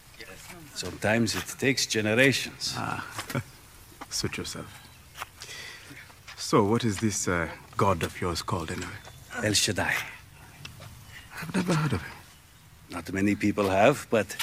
Sometimes 0.75 1.37
it 1.37 1.54
takes 1.59 1.85
generations. 1.85 2.73
Ah, 2.78 3.07
Suit 4.09 4.38
yourself. 4.38 4.73
So, 6.38 6.64
what 6.64 6.83
is 6.83 6.97
this 6.97 7.28
uh, 7.28 7.49
god 7.76 8.04
of 8.04 8.19
yours 8.23 8.40
called 8.40 8.71
anyway? 8.71 9.00
El 9.45 9.52
Shaddai. 9.52 9.95
I've 11.42 11.54
never 11.54 11.75
heard 11.75 11.92
of 11.92 12.00
him. 12.00 12.22
Not 12.92 13.12
many 13.12 13.34
people 13.34 13.68
have, 13.68 14.06
but 14.11 14.37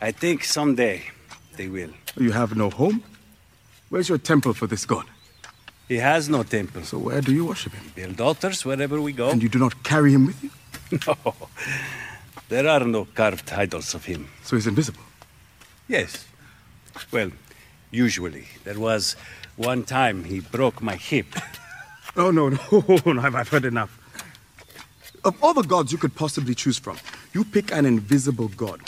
I 0.00 0.12
think 0.12 0.44
someday 0.44 1.02
they 1.56 1.68
will. 1.68 1.90
You 2.16 2.32
have 2.32 2.54
no 2.56 2.70
home? 2.70 3.02
Where's 3.88 4.08
your 4.08 4.18
temple 4.18 4.52
for 4.54 4.66
this 4.66 4.84
god? 4.86 5.06
He 5.88 5.96
has 5.96 6.28
no 6.28 6.42
temple. 6.42 6.82
So, 6.82 6.98
where 6.98 7.20
do 7.20 7.32
you 7.32 7.46
worship 7.46 7.72
him? 7.72 7.90
Build 7.94 8.20
altars 8.20 8.64
wherever 8.64 9.00
we 9.00 9.12
go. 9.12 9.30
And 9.30 9.42
you 9.42 9.48
do 9.48 9.58
not 9.58 9.82
carry 9.82 10.12
him 10.12 10.26
with 10.26 10.42
you? 10.44 10.50
No, 11.06 11.16
there 12.48 12.66
are 12.68 12.84
no 12.84 13.04
carved 13.14 13.52
idols 13.52 13.94
of 13.94 14.04
him. 14.04 14.28
So, 14.42 14.56
he's 14.56 14.66
invisible. 14.66 15.02
Yes. 15.88 16.26
Well, 17.12 17.30
usually. 17.92 18.46
There 18.64 18.78
was 18.78 19.16
one 19.56 19.84
time 19.84 20.24
he 20.24 20.40
broke 20.40 20.82
my 20.82 20.96
hip. 20.96 21.26
Oh, 22.16 22.32
no, 22.32 22.48
no, 22.48 22.58
no, 23.12 23.20
I've 23.22 23.36
I've 23.36 23.48
heard 23.48 23.64
enough. 23.64 23.96
Of 25.24 25.40
all 25.40 25.54
the 25.54 25.62
gods 25.62 25.92
you 25.92 25.98
could 25.98 26.16
possibly 26.16 26.56
choose 26.56 26.76
from, 26.76 26.96
you 27.32 27.44
pick 27.44 27.72
an 27.72 27.86
invisible 27.86 28.48
god 28.48 28.80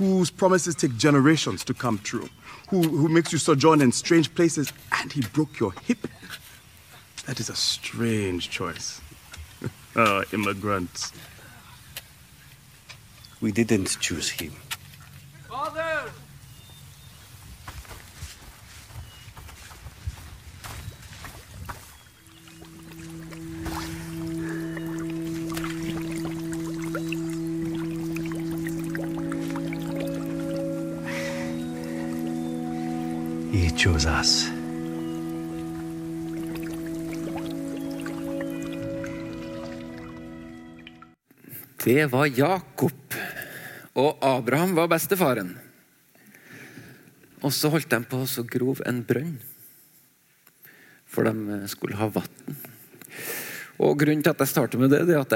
whose 0.00 0.30
promises 0.30 0.74
take 0.74 0.96
generations 0.96 1.62
to 1.64 1.74
come 1.74 1.98
true, 1.98 2.28
who, 2.70 2.80
who 2.82 3.08
makes 3.08 3.32
you 3.32 3.38
sojourn 3.38 3.82
in 3.82 3.92
strange 3.92 4.34
places, 4.34 4.72
and 4.98 5.12
he 5.12 5.20
broke 5.20 5.60
your 5.60 5.72
hip. 5.82 6.06
That 7.26 7.38
is 7.38 7.50
a 7.50 7.56
strange 7.56 8.50
choice. 8.50 9.00
Ah, 9.96 10.22
immigrants. 10.32 11.12
We 13.40 13.50
didn't 13.50 13.98
choose 13.98 14.30
him. 14.30 14.52
He 33.50 33.70
chose 33.74 34.06
us. 34.06 34.46
Det 41.84 42.06
var 42.06 42.26
Jakob. 42.26 43.14
Og 43.98 44.18
Abraham 44.22 44.76
var 44.78 44.86
bestefaren. 44.92 45.56
Og 47.42 47.50
så 47.50 47.72
holdt 47.72 47.90
de 47.90 47.98
på 48.06 48.20
å 48.22 48.44
grov 48.46 48.84
en 48.86 49.02
brønn. 49.02 49.34
For 51.10 51.26
de 51.26 51.66
skulle 51.72 51.98
ha 51.98 52.06
vann. 52.06 52.60
Og 53.82 53.98
grunnen 53.98 54.22
til 54.22 54.30
at 54.30 54.44
jeg 54.44 54.52
starter 54.52 54.78
med 54.78 54.94
det, 54.94 55.02
er 55.10 55.24
at 55.24 55.34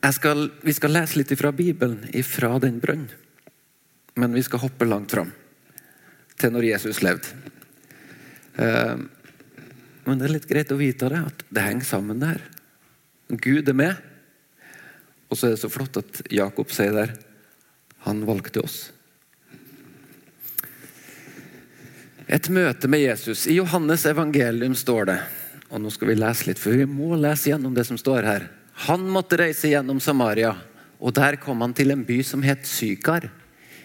jeg 0.00 0.16
skal, 0.16 0.46
vi 0.64 0.72
skal 0.72 0.96
lese 0.96 1.20
litt 1.20 1.36
fra 1.36 1.52
Bibelen, 1.52 2.06
fra 2.24 2.54
den 2.62 2.80
brønnen. 2.80 3.12
Men 4.16 4.32
vi 4.32 4.48
skal 4.48 4.64
hoppe 4.64 4.88
langt 4.88 5.12
fram. 5.12 5.34
Til 6.40 6.56
når 6.56 6.72
Jesus 6.72 7.04
levde. 7.04 7.49
Eh, 8.60 8.94
Men 10.04 10.18
det 10.18 10.26
er 10.26 10.32
litt 10.32 10.48
greit 10.48 10.70
å 10.72 10.78
vite 10.80 11.10
det, 11.12 11.18
at 11.28 11.42
det 11.52 11.62
henger 11.62 11.86
sammen 11.86 12.22
der. 12.22 12.40
Gud 13.28 13.68
er 13.68 13.76
med. 13.76 13.98
Og 15.30 15.38
så 15.38 15.46
er 15.46 15.54
det 15.54 15.60
så 15.62 15.70
flott 15.70 16.00
at 16.00 16.22
Jakob 16.32 16.72
sier 16.74 16.96
der 16.96 17.12
han 18.06 18.24
valgte 18.26 18.64
oss. 18.64 18.78
Et 22.26 22.48
møte 22.48 22.88
med 22.88 23.04
Jesus. 23.04 23.44
I 23.46 23.58
Johannes 23.58 24.06
evangelium 24.08 24.74
står 24.78 25.12
det 25.12 25.20
og 25.70 25.78
nå 25.78 25.90
skal 25.94 26.10
vi 26.10 26.18
lese 26.18 26.48
litt, 26.48 26.58
for 26.58 26.74
vi 26.74 26.86
må 26.88 27.14
lese 27.18 27.52
gjennom 27.52 27.74
det 27.74 27.84
som 27.86 27.98
står 27.98 28.26
her. 28.26 28.46
Han 28.88 29.04
måtte 29.12 29.38
reise 29.38 29.70
gjennom 29.70 30.00
Samaria, 30.02 30.54
og 30.98 31.14
der 31.14 31.38
kom 31.42 31.62
han 31.62 31.74
til 31.76 31.94
en 31.94 32.02
by 32.06 32.18
som 32.26 32.42
het 32.42 32.66
Sykar. 32.66 33.28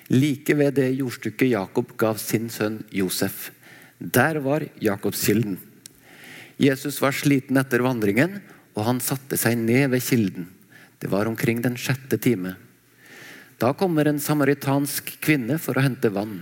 Like 0.09 0.55
ved 0.57 0.79
det 0.79 0.89
jordstykket 0.97 1.51
Jakob 1.53 1.93
gav 1.97 2.17
sin 2.21 2.49
sønn 2.53 2.79
Josef. 2.93 3.51
Der 3.99 4.39
var 4.43 4.65
Jakobskilden. 4.79 5.57
Jesus 6.57 7.01
var 7.03 7.15
sliten 7.15 7.57
etter 7.59 7.83
vandringen, 7.83 8.39
og 8.75 8.87
han 8.87 8.99
satte 9.03 9.39
seg 9.39 9.57
ned 9.59 9.91
ved 9.93 10.03
kilden. 10.03 10.49
Det 10.99 11.11
var 11.11 11.27
omkring 11.27 11.61
den 11.63 11.77
sjette 11.79 12.19
time. 12.19 12.55
Da 13.59 13.71
kommer 13.73 14.07
en 14.07 14.19
samaritansk 14.19 15.15
kvinne 15.23 15.57
for 15.63 15.77
å 15.77 15.83
hente 15.83 16.11
vann. 16.11 16.41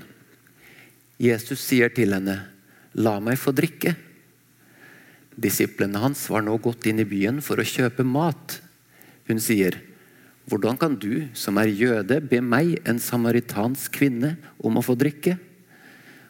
Jesus 1.22 1.62
sier 1.62 1.93
til 1.93 2.13
henne, 2.13 2.50
'La 2.93 3.19
meg 3.19 3.38
få 3.38 3.53
drikke'. 3.53 3.95
Disiplene 5.38 5.98
hans 5.98 6.29
var 6.29 6.41
nå 6.41 6.57
gått 6.62 6.86
inn 6.86 7.00
i 7.00 7.10
byen 7.10 7.41
for 7.41 7.57
å 7.57 7.65
kjøpe 7.65 8.05
mat. 8.05 8.62
Hun 9.27 9.39
sier, 9.39 9.79
'Hvordan 10.50 10.77
kan 10.77 10.95
du, 10.95 11.29
som 11.33 11.57
er 11.57 11.74
jøde, 11.74 12.22
be 12.22 12.41
meg, 12.41 12.81
en 12.86 13.00
samaritansk 13.00 13.91
kvinne, 13.91 14.38
om 14.60 14.77
å 14.77 14.83
få 14.83 14.98
drikke?' 14.98 15.39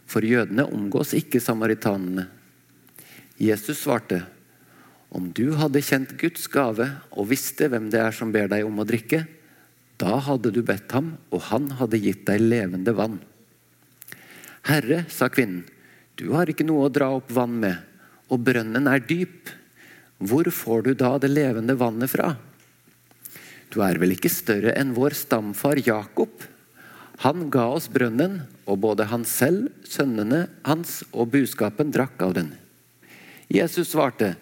For 0.08 0.26
jødene 0.26 0.66
omgås 0.68 1.14
ikke 1.18 1.42
samaritanene. 1.42 2.28
Jesus 3.40 3.84
svarte, 3.84 4.26
'Om 5.12 5.32
du 5.34 5.54
hadde 5.54 5.82
kjent 5.82 6.18
Guds 6.18 6.48
gave 6.48 6.90
og 7.12 7.30
visste 7.30 7.70
hvem 7.70 7.90
det 7.90 8.00
er 8.02 8.12
som 8.12 8.32
ber 8.32 8.48
deg 8.48 8.66
om 8.66 8.80
å 8.80 8.86
drikke,' 8.86 9.28
'da 9.98 10.18
hadde 10.20 10.52
du 10.52 10.62
bedt 10.66 10.92
ham, 10.92 11.18
og 11.32 11.42
han 11.54 11.70
hadde 11.78 12.02
gitt 12.02 12.26
deg 12.26 12.42
levende 12.42 12.94
vann.' 12.94 13.22
'Herre', 14.64 15.06
sa 15.10 15.30
kvinnen, 15.30 15.66
'du 16.16 16.34
har 16.34 16.48
ikke 16.48 16.66
noe 16.66 16.88
å 16.88 16.94
dra 16.94 17.12
opp 17.14 17.30
vann 17.32 17.60
med, 17.60 17.78
og 18.30 18.44
brønnen 18.44 18.88
er 18.88 19.00
dyp. 19.00 19.50
Hvor 20.24 20.50
får 20.50 20.84
du 20.84 20.94
da 20.94 21.18
det 21.18 21.30
levende 21.30 21.76
vannet 21.78 22.10
fra?' 22.10 22.38
'Du 23.70 23.82
er 23.82 23.98
vel 23.98 24.14
ikke 24.16 24.30
større 24.30 24.74
enn 24.78 24.94
vår 24.94 25.14
stamfar 25.14 25.78
Jakob?' 25.78 26.50
Han 27.22 27.50
ga 27.50 27.68
oss 27.76 27.88
brønnen, 27.88 28.42
og 28.66 28.80
både 28.80 29.08
han 29.12 29.26
selv, 29.28 29.70
sønnene 29.84 30.48
hans 30.68 31.02
og 31.12 31.32
buskapen 31.34 31.92
drakk 31.92 32.22
av 32.24 32.34
den. 32.38 32.54
Jesus 33.52 33.92
svarte, 33.92 34.36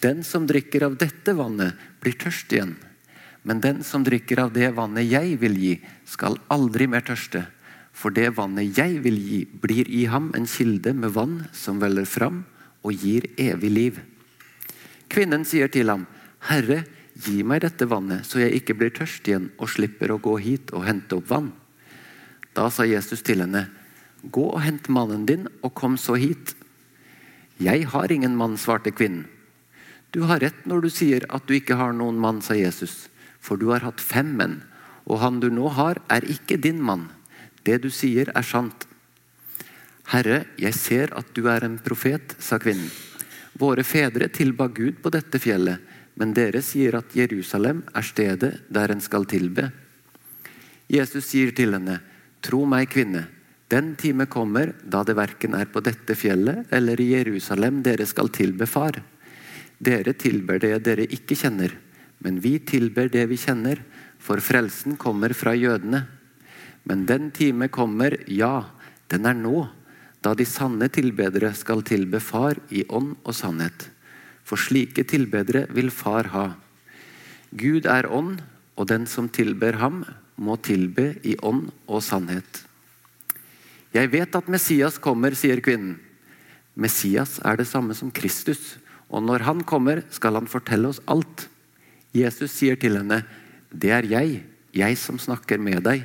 'Den 0.00 0.22
som 0.22 0.46
drikker 0.46 0.84
av 0.84 0.96
dette 0.96 1.34
vannet, 1.34 1.74
blir 2.00 2.12
tørst 2.12 2.52
igjen.' 2.52 2.76
'Men 3.44 3.60
den 3.60 3.82
som 3.82 4.04
drikker 4.04 4.38
av 4.38 4.52
det 4.52 4.74
vannet 4.74 5.10
jeg 5.10 5.38
vil 5.40 5.56
gi, 5.56 5.80
skal 6.04 6.38
aldri 6.48 6.86
mer 6.86 7.00
tørste.' 7.00 7.46
'For 7.92 8.10
det 8.10 8.36
vannet 8.36 8.78
jeg 8.78 9.02
vil 9.02 9.18
gi, 9.18 9.44
blir 9.44 9.88
i 9.90 10.04
ham 10.06 10.30
en 10.34 10.46
kilde 10.46 10.92
med 10.94 11.10
vann 11.10 11.48
som 11.52 11.80
veller 11.80 12.04
fram 12.04 12.44
og 12.84 12.92
gir 12.92 13.26
evig 13.36 13.70
liv.' 13.70 14.00
Kvinnen 15.08 15.44
sier 15.44 15.68
til 15.68 15.88
ham, 15.88 16.06
'Herre, 16.40 16.84
gi 17.18 17.42
meg 17.42 17.62
dette 17.62 17.88
vannet, 17.88 18.26
så 18.26 18.38
jeg 18.38 18.60
ikke 18.60 18.76
blir 18.78 18.90
tørst 18.94 19.26
igjen 19.26 19.50
og 19.58 19.68
slipper 19.68 20.12
å 20.12 20.20
gå 20.22 20.38
hit 20.38 20.70
og 20.70 20.86
hente 20.86 21.16
opp 21.16 21.26
vann.' 21.26 21.52
Da 22.54 22.70
sa 22.70 22.84
Jesus 22.84 23.22
til 23.22 23.40
henne, 23.40 23.68
'Gå 24.24 24.52
og 24.54 24.62
hent 24.62 24.88
mannen 24.88 25.26
din, 25.26 25.48
og 25.62 25.74
kom 25.74 25.96
så 25.96 26.14
hit.' 26.14 26.54
Jeg 27.60 27.86
har 27.86 28.12
ingen 28.12 28.36
mann, 28.36 28.56
svarte 28.56 28.90
kvinnen. 28.90 29.26
Du 30.10 30.22
har 30.22 30.40
rett 30.40 30.66
når 30.66 30.80
du 30.80 30.90
sier 30.90 31.24
at 31.28 31.46
du 31.46 31.54
ikke 31.54 31.76
har 31.76 31.92
noen 31.92 32.18
mann, 32.18 32.40
sa 32.40 32.54
Jesus. 32.54 33.08
For 33.40 33.56
du 33.56 33.68
har 33.72 33.84
hatt 33.84 34.00
fem 34.00 34.36
menn, 34.36 34.62
og 35.06 35.18
han 35.18 35.40
du 35.40 35.50
nå 35.50 35.68
har, 35.68 36.00
er 36.08 36.22
ikke 36.22 36.56
din 36.56 36.80
mann. 36.82 37.08
Det 37.64 37.82
du 37.82 37.90
sier, 37.90 38.30
er 38.34 38.46
sant. 38.46 38.86
Herre, 40.08 40.46
jeg 40.56 40.74
ser 40.74 41.12
at 41.18 41.34
du 41.36 41.48
er 41.52 41.66
en 41.66 41.76
profet, 41.84 42.36
sa 42.38 42.56
kvinnen. 42.62 42.88
Våre 43.58 43.82
fedre 43.84 44.28
tilba 44.30 44.68
Gud 44.70 45.02
på 45.02 45.10
dette 45.10 45.40
fjellet, 45.42 45.82
men 46.18 46.32
dere 46.34 46.62
sier 46.62 46.94
at 46.98 47.14
Jerusalem 47.16 47.82
er 47.94 48.06
stedet 48.06 48.52
der 48.70 48.94
en 48.94 49.02
skal 49.02 49.26
tilbe. 49.28 49.68
Jesus 50.88 51.26
sier 51.28 51.50
til 51.52 51.74
henne, 51.76 51.98
Tro 52.44 52.64
meg, 52.68 52.88
kvinne, 52.92 53.26
den 53.68 53.92
time 54.00 54.24
kommer 54.30 54.72
da 54.80 55.02
det 55.04 55.16
verken 55.18 55.56
er 55.58 55.68
på 55.68 55.82
dette 55.84 56.14
fjellet 56.16 56.70
eller 56.72 57.00
i 57.00 57.10
Jerusalem 57.10 57.82
dere 57.84 58.06
skal 58.08 58.30
tilbe 58.32 58.68
Far. 58.70 58.96
Dere 59.78 60.14
tilber 60.16 60.58
det 60.62 60.78
dere 60.86 61.04
ikke 61.04 61.36
kjenner, 61.36 61.74
men 62.24 62.40
vi 62.40 62.56
tilber 62.64 63.10
det 63.12 63.26
vi 63.30 63.36
kjenner, 63.38 63.82
for 64.18 64.40
frelsen 64.42 64.96
kommer 64.96 65.34
fra 65.36 65.52
jødene. 65.54 66.06
Men 66.88 67.04
den 67.06 67.28
time 67.30 67.68
kommer, 67.68 68.16
ja, 68.26 68.70
den 69.12 69.28
er 69.28 69.36
nå, 69.36 69.66
da 70.24 70.32
de 70.34 70.46
sanne 70.48 70.88
tilbedere 70.90 71.52
skal 71.54 71.84
tilbe 71.86 72.20
Far 72.24 72.58
i 72.74 72.86
ånd 72.88 73.18
og 73.22 73.36
sannhet. 73.36 73.90
For 74.48 74.56
slike 74.56 75.04
tilbedere 75.04 75.66
vil 75.76 75.92
Far 75.92 76.32
ha. 76.32 76.46
Gud 77.52 77.86
er 77.86 78.08
ånd, 78.10 78.40
og 78.78 78.88
den 78.88 79.06
som 79.10 79.28
tilber 79.28 79.76
ham, 79.82 80.02
må 80.38 80.56
tilbe 80.62 81.12
i 81.26 81.34
ånd 81.42 81.68
og 81.86 82.02
sannhet. 82.04 82.62
Jeg 83.94 84.10
vet 84.12 84.36
at 84.36 84.50
Messias 84.50 84.98
kommer, 85.02 85.34
sier 85.34 85.60
kvinnen. 85.64 85.96
Messias 86.78 87.38
er 87.42 87.58
det 87.58 87.66
samme 87.66 87.96
som 87.98 88.12
Kristus, 88.14 88.76
og 89.10 89.24
når 89.24 89.46
han 89.48 89.64
kommer, 89.66 90.04
skal 90.14 90.38
han 90.38 90.50
fortelle 90.50 90.92
oss 90.92 91.02
alt. 91.10 91.48
Jesus 92.14 92.52
sier 92.52 92.76
til 92.76 92.96
henne, 92.96 93.24
'Det 93.72 93.90
er 93.90 94.04
jeg, 94.04 94.42
jeg 94.72 94.96
som 94.96 95.18
snakker 95.18 95.58
med 95.58 95.82
deg'. 95.84 96.04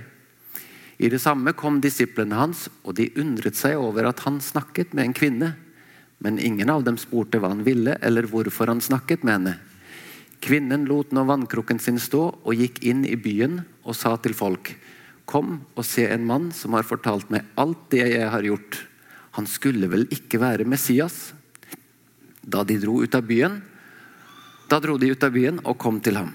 I 0.99 1.09
det 1.09 1.21
samme 1.21 1.53
kom 1.53 1.81
disiplene 1.81 2.35
hans, 2.35 2.69
og 2.83 2.95
de 2.95 3.11
undret 3.17 3.55
seg 3.55 3.77
over 3.77 4.07
at 4.07 4.19
han 4.19 4.39
snakket 4.39 4.93
med 4.93 5.05
en 5.05 5.13
kvinne. 5.13 5.55
Men 6.19 6.39
ingen 6.39 6.69
av 6.69 6.83
dem 6.83 6.97
spurte 6.97 7.39
hva 7.39 7.49
han 7.49 7.63
ville, 7.63 7.97
eller 8.01 8.23
hvorfor 8.23 8.67
han 8.67 8.81
snakket 8.81 9.23
med 9.23 9.33
henne. 9.33 9.59
Kvinnen 10.43 10.83
lot 10.89 11.13
nå 11.15 11.23
vannkrukken 11.23 11.79
sin 11.79 12.01
stå 12.03 12.25
og 12.35 12.57
gikk 12.59 12.81
inn 12.83 13.05
i 13.07 13.15
byen 13.15 13.61
og 13.85 13.95
sa 13.95 14.17
til 14.19 14.35
folk:" 14.35 14.75
Kom 15.23 15.61
og 15.79 15.85
se 15.87 16.03
en 16.11 16.25
mann 16.27 16.49
som 16.51 16.73
har 16.75 16.83
fortalt 16.83 17.29
meg 17.31 17.45
alt 17.55 17.85
det 17.93 18.03
jeg 18.11 18.27
har 18.27 18.43
gjort. 18.43 18.81
Han 19.39 19.47
skulle 19.47 19.87
vel 19.87 20.03
ikke 20.11 20.41
være 20.41 20.67
Messias? 20.67 21.31
Da 22.43 22.65
de 22.67 22.75
dro 22.75 22.97
ut 22.99 23.15
av 23.15 23.23
byen, 23.23 23.61
da 24.67 24.81
dro 24.83 24.97
de 24.99 25.13
ut 25.13 25.23
av 25.23 25.31
byen 25.31 25.61
og 25.63 25.77
kom 25.79 26.01
til 26.03 26.19
ham. 26.19 26.33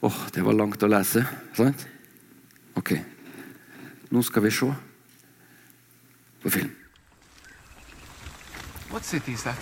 Åh, 0.00 0.18
det 0.32 0.40
var 0.46 0.56
langt 0.56 0.82
å 0.82 0.88
lese, 0.88 1.20
sant? 1.52 1.84
Ok, 2.80 2.94
nå 4.08 4.24
skal 4.24 4.44
vi 4.48 4.54
se 4.56 4.72
på 6.40 6.50
film. 6.56 6.72
What 8.88 9.04
city 9.04 9.32
is 9.32 9.42
that? 9.42 9.58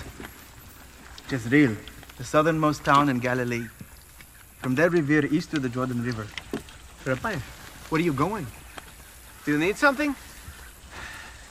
Jezreel, 1.31 1.76
the 2.16 2.25
southernmost 2.25 2.85
town 2.85 3.09
in 3.09 3.19
Galilee. 3.19 3.66
From 4.61 4.75
there 4.75 4.90
we 4.90 5.00
veer 5.00 5.26
east 5.26 5.50
to 5.50 5.59
the 5.59 5.69
Jordan 5.69 6.02
River. 6.02 6.26
Rabbi, 7.04 7.37
where 7.88 8.00
are 8.00 8.04
you 8.04 8.12
going? 8.12 8.47
Do 9.45 9.52
you 9.52 9.59
need 9.59 9.76
something? 9.76 10.14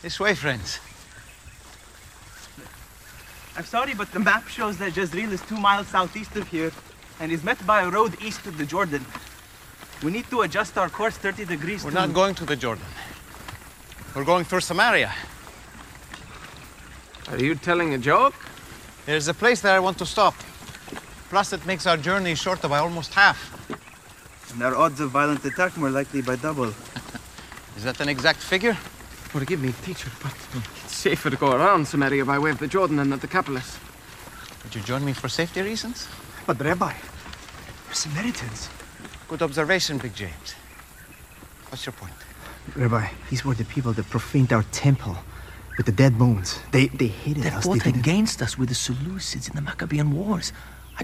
This 0.01 0.19
way, 0.19 0.35
friends. 0.35 0.79
I'm 3.55 3.65
sorry, 3.65 3.93
but 3.93 4.11
the 4.11 4.19
map 4.19 4.47
shows 4.47 4.77
that 4.79 4.95
Jezreel 4.97 5.31
is 5.31 5.41
two 5.43 5.57
miles 5.57 5.87
southeast 5.87 6.35
of 6.35 6.47
here 6.47 6.71
and 7.19 7.31
is 7.31 7.43
met 7.43 7.63
by 7.67 7.81
a 7.83 7.89
road 7.89 8.15
east 8.21 8.45
of 8.47 8.57
the 8.57 8.65
Jordan. 8.65 9.05
We 10.03 10.11
need 10.11 10.29
to 10.31 10.41
adjust 10.41 10.77
our 10.77 10.89
course 10.89 11.17
30 11.17 11.45
degrees 11.45 11.83
We're 11.83 11.91
to... 11.91 11.95
not 11.95 12.13
going 12.13 12.35
to 12.35 12.45
the 12.45 12.55
Jordan. 12.55 12.85
We're 14.15 14.25
going 14.25 14.43
through 14.43 14.61
Samaria. 14.61 15.13
Are 17.29 17.37
you 17.37 17.55
telling 17.55 17.93
a 17.93 17.97
joke? 17.97 18.35
There's 19.05 19.27
a 19.27 19.33
place 19.33 19.61
there 19.61 19.75
I 19.75 19.79
want 19.79 19.97
to 19.97 20.05
stop. 20.05 20.33
Plus, 21.29 21.51
it 21.51 21.65
makes 21.65 21.85
our 21.85 21.97
journey 21.97 22.35
shorter 22.35 22.69
by 22.69 22.79
almost 22.79 23.13
half. 23.13 23.37
And 24.53 24.63
our 24.63 24.75
odds 24.75 24.99
of 25.01 25.11
violent 25.11 25.43
attack 25.43 25.75
more 25.77 25.89
likely 25.89 26.21
by 26.21 26.37
double. 26.37 26.67
Is 27.77 27.83
that 27.83 27.99
an 27.99 28.07
exact 28.07 28.39
figure? 28.39 28.75
Forgive 29.33 29.61
me, 29.61 29.73
teacher, 29.83 30.11
but 30.21 30.33
it's 30.85 30.95
safer 30.95 31.29
to 31.29 31.35
go 31.35 31.51
around 31.51 31.87
Samaria 31.87 32.23
by 32.23 32.37
way 32.37 32.51
of 32.51 32.59
the 32.59 32.67
Jordan 32.67 32.97
than 32.97 33.11
at 33.11 33.19
the 33.19 33.27
Decapolis. 33.27 33.79
Would 34.63 34.75
you 34.75 34.81
join 34.81 35.03
me 35.03 35.11
for 35.11 35.27
safety 35.27 35.61
reasons? 35.61 36.07
But 36.45 36.61
Rabbi, 36.61 36.93
we're 37.87 37.93
Samaritans. 37.93 38.69
Good 39.27 39.41
observation, 39.41 39.97
Big 39.97 40.13
James. 40.13 40.53
What's 41.69 41.85
your 41.85 41.93
point? 41.93 42.13
Rabbi, 42.75 43.07
these 43.29 43.43
were 43.43 43.55
the 43.55 43.65
people 43.65 43.91
that 43.93 44.09
profaned 44.09 44.53
our 44.53 44.63
temple 44.71 45.17
with 45.77 45.85
the 45.85 45.91
dead 45.91 46.17
bones. 46.17 46.59
They 46.71 46.87
they 46.87 47.07
hated 47.07 47.43
They 47.43 47.49
us. 47.49 47.63
fought 47.65 47.79
didn't- 47.83 47.99
against 47.99 48.41
us 48.41 48.57
with 48.57 48.69
the 48.69 48.75
Seleucids 48.75 49.47
in 49.49 49.55
the 49.55 49.61
Maccabean 49.61 50.11
Wars. 50.11 50.51
I 50.99 51.03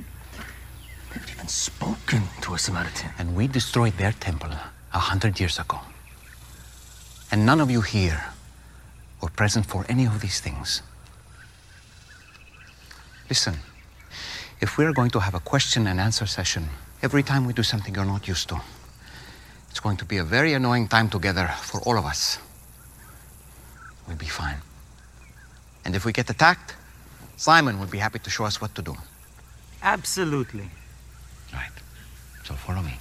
never 1.16 1.28
even 1.32 1.48
spoken 1.48 2.24
to 2.42 2.54
a 2.54 2.60
Samaritan. 2.60 3.10
And 3.18 3.36
we 3.36 3.48
destroyed 3.48 3.94
their 3.98 4.12
temple 4.14 4.52
a 4.94 5.00
hundred 5.00 5.40
years 5.40 5.60
ago. 5.60 5.80
And 7.32 7.46
none 7.46 7.60
of 7.62 7.70
you 7.72 7.82
here 7.82 8.22
were 9.22 9.30
present 9.30 9.66
for 9.66 9.86
any 9.90 10.06
of 10.06 10.20
these 10.22 10.40
things. 10.40 10.82
Listen, 13.30 13.56
if 14.62 14.78
we're 14.78 14.94
going 14.94 15.12
to 15.12 15.20
have 15.20 15.36
a 15.36 15.40
question 15.40 15.88
and 15.88 16.00
answer 16.00 16.26
session 16.26 16.70
every 17.02 17.24
time 17.24 17.46
we 17.46 17.54
do 17.54 17.64
something 17.64 17.94
you're 17.96 18.06
not 18.06 18.28
used 18.28 18.50
to, 18.50 18.60
it's 19.70 19.80
going 19.80 19.98
to 19.98 20.06
be 20.06 20.18
a 20.18 20.24
very 20.24 20.54
annoying 20.54 20.88
time 20.88 21.10
together 21.10 21.48
for 21.62 21.80
all 21.82 21.98
of 21.98 22.06
us. 22.06 22.40
We'll 24.10 24.18
be 24.18 24.26
fine. 24.26 24.58
And 25.86 25.96
if 25.96 26.04
we 26.04 26.12
get 26.12 26.30
attacked, 26.30 26.76
Simon 27.38 27.80
will 27.80 27.88
be 27.88 28.00
happy 28.00 28.18
to 28.20 28.30
show 28.30 28.44
us 28.44 28.60
what 28.60 28.74
to 28.76 28.82
do. 28.82 28.96
Absolutely. 29.84 30.68
Right. 31.54 31.72
So 32.44 32.56
follow 32.56 32.82
me. 32.82 32.96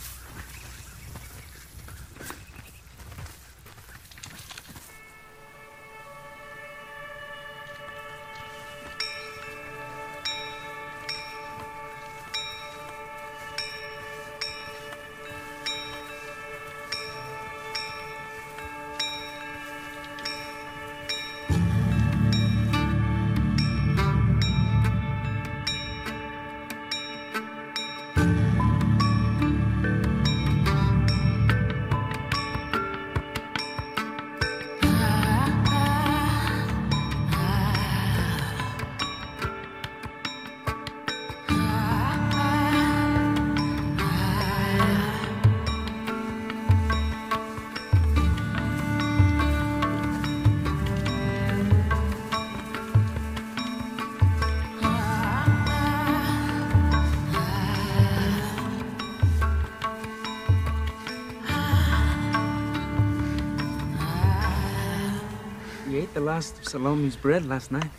The 66.19 66.25
last 66.25 66.59
of 66.59 66.67
Salome's 66.67 67.15
bread 67.15 67.47
last 67.47 67.71
night. 67.71 67.93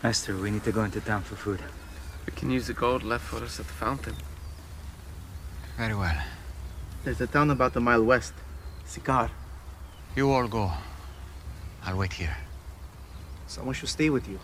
Master, 0.00 0.36
we 0.36 0.48
need 0.48 0.62
to 0.62 0.70
go 0.70 0.84
into 0.84 1.00
town 1.00 1.22
for 1.22 1.34
food. 1.34 1.60
We 2.24 2.32
can 2.36 2.50
use 2.50 2.68
the 2.68 2.72
gold 2.72 3.02
left 3.02 3.24
for 3.24 3.42
us 3.42 3.58
at 3.58 3.66
the 3.66 3.72
fountain. 3.72 4.14
Very 5.76 5.96
well. 5.96 6.18
There's 7.02 7.20
a 7.20 7.26
town 7.26 7.50
about 7.50 7.74
a 7.74 7.80
mile 7.80 8.04
west. 8.04 8.34
Sikar. 8.86 9.28
You 10.14 10.30
all 10.30 10.46
go. 10.46 10.70
I'll 11.84 11.96
wait 11.96 12.12
here. 12.12 12.36
Someone 13.48 13.74
should 13.74 13.88
stay 13.88 14.08
with 14.08 14.28
you. 14.28 14.38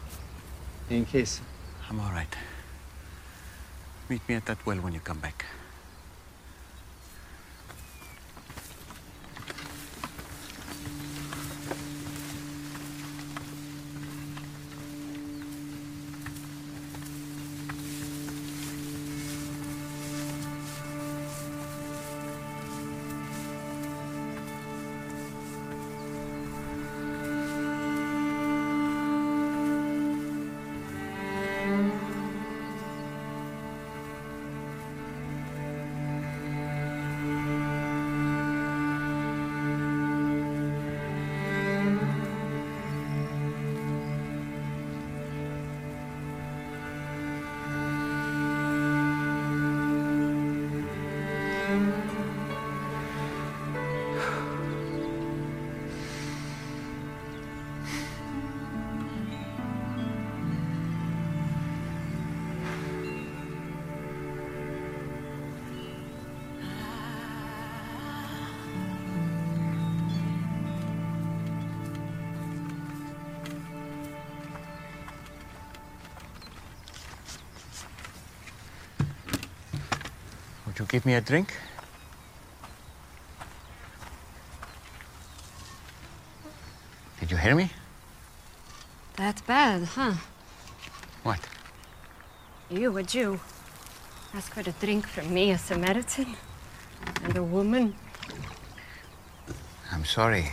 In 0.90 1.04
case. 1.04 1.40
I'm 1.88 2.00
all 2.00 2.10
right. 2.10 2.34
Meet 4.08 4.28
me 4.28 4.34
at 4.34 4.46
that 4.46 4.66
well 4.66 4.78
when 4.78 4.92
you 4.92 5.00
come 5.00 5.20
back. 5.20 5.46
Give 80.88 81.04
me 81.04 81.14
a 81.14 81.20
drink? 81.20 81.54
Did 87.20 87.30
you 87.30 87.36
hear 87.36 87.54
me? 87.54 87.70
That 89.16 89.42
bad, 89.46 89.82
huh? 89.84 90.14
What? 91.22 91.40
You, 92.70 92.96
a 92.96 93.02
Jew, 93.02 93.40
ask 94.32 94.54
for 94.54 94.60
a 94.60 94.72
drink 94.72 95.06
from 95.06 95.32
me, 95.32 95.50
a 95.50 95.58
Samaritan, 95.58 96.36
and 97.22 97.36
a 97.36 97.42
woman. 97.42 97.94
I'm 99.90 100.04
sorry. 100.04 100.46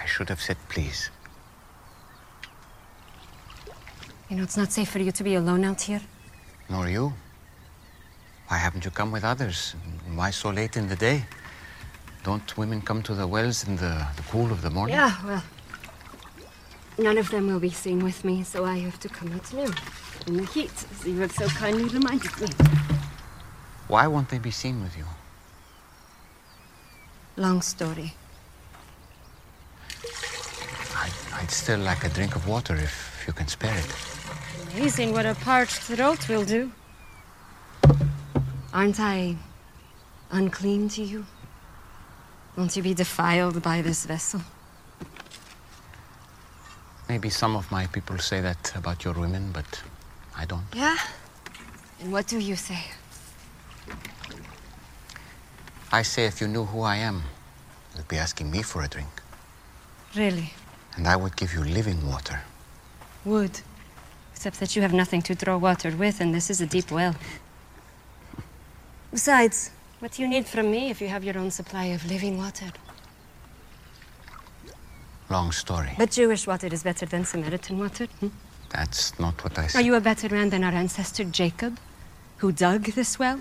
I 0.00 0.06
should 0.06 0.28
have 0.28 0.40
said 0.40 0.56
please. 0.68 1.10
You 4.30 4.36
know, 4.36 4.42
it's 4.42 4.56
not 4.56 4.72
safe 4.72 4.90
for 4.90 4.98
you 4.98 5.12
to 5.12 5.24
be 5.24 5.34
alone 5.34 5.64
out 5.64 5.80
here. 5.82 6.00
Nor 6.68 6.88
you. 6.88 7.12
Why 8.48 8.58
haven't 8.58 8.84
you 8.84 8.90
come 8.90 9.10
with 9.10 9.24
others? 9.24 9.74
And 10.06 10.16
Why 10.16 10.30
so 10.30 10.50
late 10.50 10.76
in 10.76 10.88
the 10.88 10.96
day? 10.96 11.24
Don't 12.22 12.56
women 12.56 12.80
come 12.80 13.02
to 13.02 13.14
the 13.14 13.26
wells 13.26 13.66
in 13.66 13.76
the, 13.76 14.06
the 14.16 14.22
cool 14.30 14.52
of 14.52 14.62
the 14.62 14.70
morning? 14.70 14.96
Yeah, 14.96 15.14
well, 15.24 15.42
none 16.98 17.18
of 17.18 17.30
them 17.30 17.46
will 17.48 17.60
be 17.60 17.70
seen 17.70 18.02
with 18.02 18.24
me, 18.24 18.42
so 18.42 18.64
I 18.64 18.78
have 18.78 18.98
to 19.00 19.08
come 19.08 19.32
out 19.32 19.52
now 19.52 19.70
in 20.26 20.36
the 20.36 20.46
heat, 20.46 20.72
as 20.92 21.06
you 21.06 21.20
have 21.20 21.32
so 21.32 21.46
kindly 21.48 21.84
reminded 21.84 22.40
me. 22.40 22.48
Why 23.88 24.06
won't 24.06 24.28
they 24.28 24.38
be 24.38 24.50
seen 24.50 24.82
with 24.82 24.96
you? 24.96 25.04
Long 27.36 27.62
story. 27.62 28.14
I'd, 30.96 31.12
I'd 31.34 31.50
still 31.50 31.78
like 31.78 32.04
a 32.04 32.08
drink 32.08 32.34
of 32.34 32.48
water 32.48 32.74
if 32.74 33.24
you 33.26 33.32
can 33.32 33.46
spare 33.46 33.76
it. 33.76 33.94
Amazing 34.74 35.12
what 35.12 35.26
a 35.26 35.34
parched 35.34 35.82
throat 35.82 36.28
will 36.28 36.44
do. 36.44 36.72
Aren't 38.76 39.00
I 39.00 39.36
unclean 40.30 40.90
to 40.90 41.02
you? 41.02 41.24
Won't 42.58 42.76
you 42.76 42.82
be 42.82 42.92
defiled 42.92 43.62
by 43.62 43.80
this 43.80 44.04
vessel? 44.04 44.42
Maybe 47.08 47.30
some 47.30 47.56
of 47.56 47.72
my 47.72 47.86
people 47.86 48.18
say 48.18 48.42
that 48.42 48.76
about 48.76 49.02
your 49.02 49.14
women, 49.14 49.50
but 49.50 49.82
I 50.36 50.44
don't. 50.44 50.66
Yeah? 50.74 50.98
And 52.00 52.12
what 52.12 52.26
do 52.26 52.38
you 52.38 52.54
say? 52.54 52.80
I 55.90 56.02
say 56.02 56.26
if 56.26 56.42
you 56.42 56.46
knew 56.46 56.66
who 56.66 56.82
I 56.82 56.96
am, 56.96 57.22
you'd 57.96 58.08
be 58.08 58.18
asking 58.18 58.50
me 58.50 58.60
for 58.60 58.82
a 58.82 58.88
drink. 58.88 59.22
Really? 60.14 60.52
And 60.96 61.08
I 61.08 61.16
would 61.16 61.34
give 61.36 61.54
you 61.54 61.64
living 61.64 62.06
water. 62.06 62.42
Would. 63.24 63.58
Except 64.32 64.60
that 64.60 64.76
you 64.76 64.82
have 64.82 64.92
nothing 64.92 65.22
to 65.22 65.34
draw 65.34 65.56
water 65.56 65.96
with, 65.96 66.20
and 66.20 66.34
this 66.34 66.50
is 66.50 66.60
a 66.60 66.66
deep 66.66 66.90
well. 66.90 67.14
Besides, 69.16 69.70
what 70.00 70.12
do 70.12 70.20
you 70.20 70.28
need 70.28 70.46
from 70.46 70.70
me 70.70 70.90
if 70.90 71.00
you 71.00 71.08
have 71.08 71.24
your 71.24 71.38
own 71.38 71.50
supply 71.50 71.86
of 71.86 72.04
living 72.04 72.36
water? 72.36 72.70
Long 75.30 75.52
story. 75.52 75.92
But 75.96 76.10
Jewish 76.10 76.46
water 76.46 76.66
is 76.66 76.82
better 76.82 77.06
than 77.06 77.24
Samaritan 77.24 77.78
water. 77.78 78.08
hmm? 78.20 78.28
That's 78.68 79.18
not 79.18 79.42
what 79.42 79.58
I 79.58 79.68
said. 79.68 79.78
Are 79.78 79.82
you 79.82 79.94
a 79.94 80.02
better 80.02 80.28
man 80.28 80.50
than 80.50 80.62
our 80.62 80.72
ancestor 80.72 81.24
Jacob, 81.24 81.78
who 82.36 82.52
dug 82.52 82.82
this 82.92 83.18
well? 83.18 83.40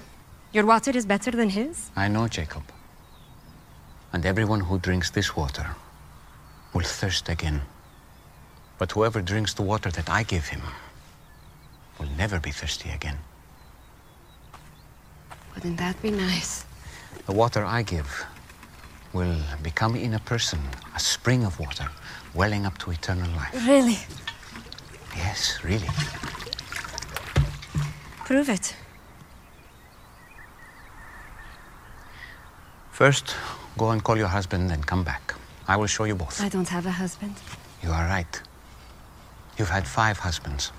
Your 0.54 0.66
water 0.66 0.92
is 0.92 1.06
better 1.06 1.32
than 1.32 1.50
his? 1.50 1.92
I 1.94 2.08
know 2.08 2.30
Jacob. 2.30 2.64
And 4.14 4.26
everyone 4.26 4.62
who 4.62 4.80
drinks 4.80 5.10
this 5.10 5.36
water 5.36 5.76
will 6.74 6.88
thirst 7.00 7.28
again. 7.28 7.64
But 8.78 8.94
whoever 8.94 9.22
drinks 9.22 9.54
the 9.54 9.64
water 9.64 9.92
that 9.92 10.10
I 10.10 10.24
give 10.24 10.46
him 10.48 10.62
will 12.00 12.12
never 12.18 12.40
be 12.40 12.52
thirsty 12.52 12.92
again. 12.92 13.18
Wouldn't 15.66 15.80
that 15.80 16.00
be 16.00 16.12
nice? 16.12 16.64
The 17.26 17.32
water 17.32 17.66
I 17.66 17.82
give 17.82 18.24
will 19.14 19.36
become 19.64 19.96
in 19.96 20.14
a 20.14 20.20
person 20.20 20.60
a 20.96 21.00
spring 21.00 21.44
of 21.44 21.60
water 21.60 21.90
welling 22.36 22.68
up 22.68 22.78
to 22.78 22.92
eternal 22.92 23.32
life. 23.32 23.68
Really? 23.68 23.98
Yes, 25.18 25.64
really. 25.64 25.88
Prove 28.26 28.48
it. 28.48 28.76
First, 32.92 33.36
go 33.76 33.90
and 33.90 34.04
call 34.04 34.18
your 34.20 34.28
husband 34.28 34.72
and 34.72 34.86
come 34.86 35.04
back. 35.04 35.34
I 35.68 35.78
will 35.78 35.88
show 35.88 36.04
you 36.04 36.14
both. 36.14 36.40
I 36.44 36.50
don't 36.50 36.70
have 36.70 36.86
a 36.86 36.92
husband. 36.92 37.34
You 37.82 37.90
are 37.90 38.06
right. 38.06 38.40
You've 39.58 39.72
had 39.72 39.88
five 39.88 40.20
husbands. 40.20 40.72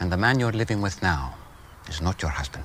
And 0.00 0.10
the 0.10 0.16
man 0.16 0.40
you're 0.40 0.58
living 0.64 0.80
with 0.80 1.02
now 1.02 1.34
is 1.88 2.00
not 2.00 2.22
your 2.22 2.30
husband. 2.30 2.64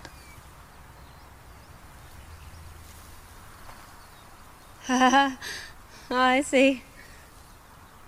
oh, 4.89 5.37
I 6.11 6.41
see. 6.41 6.83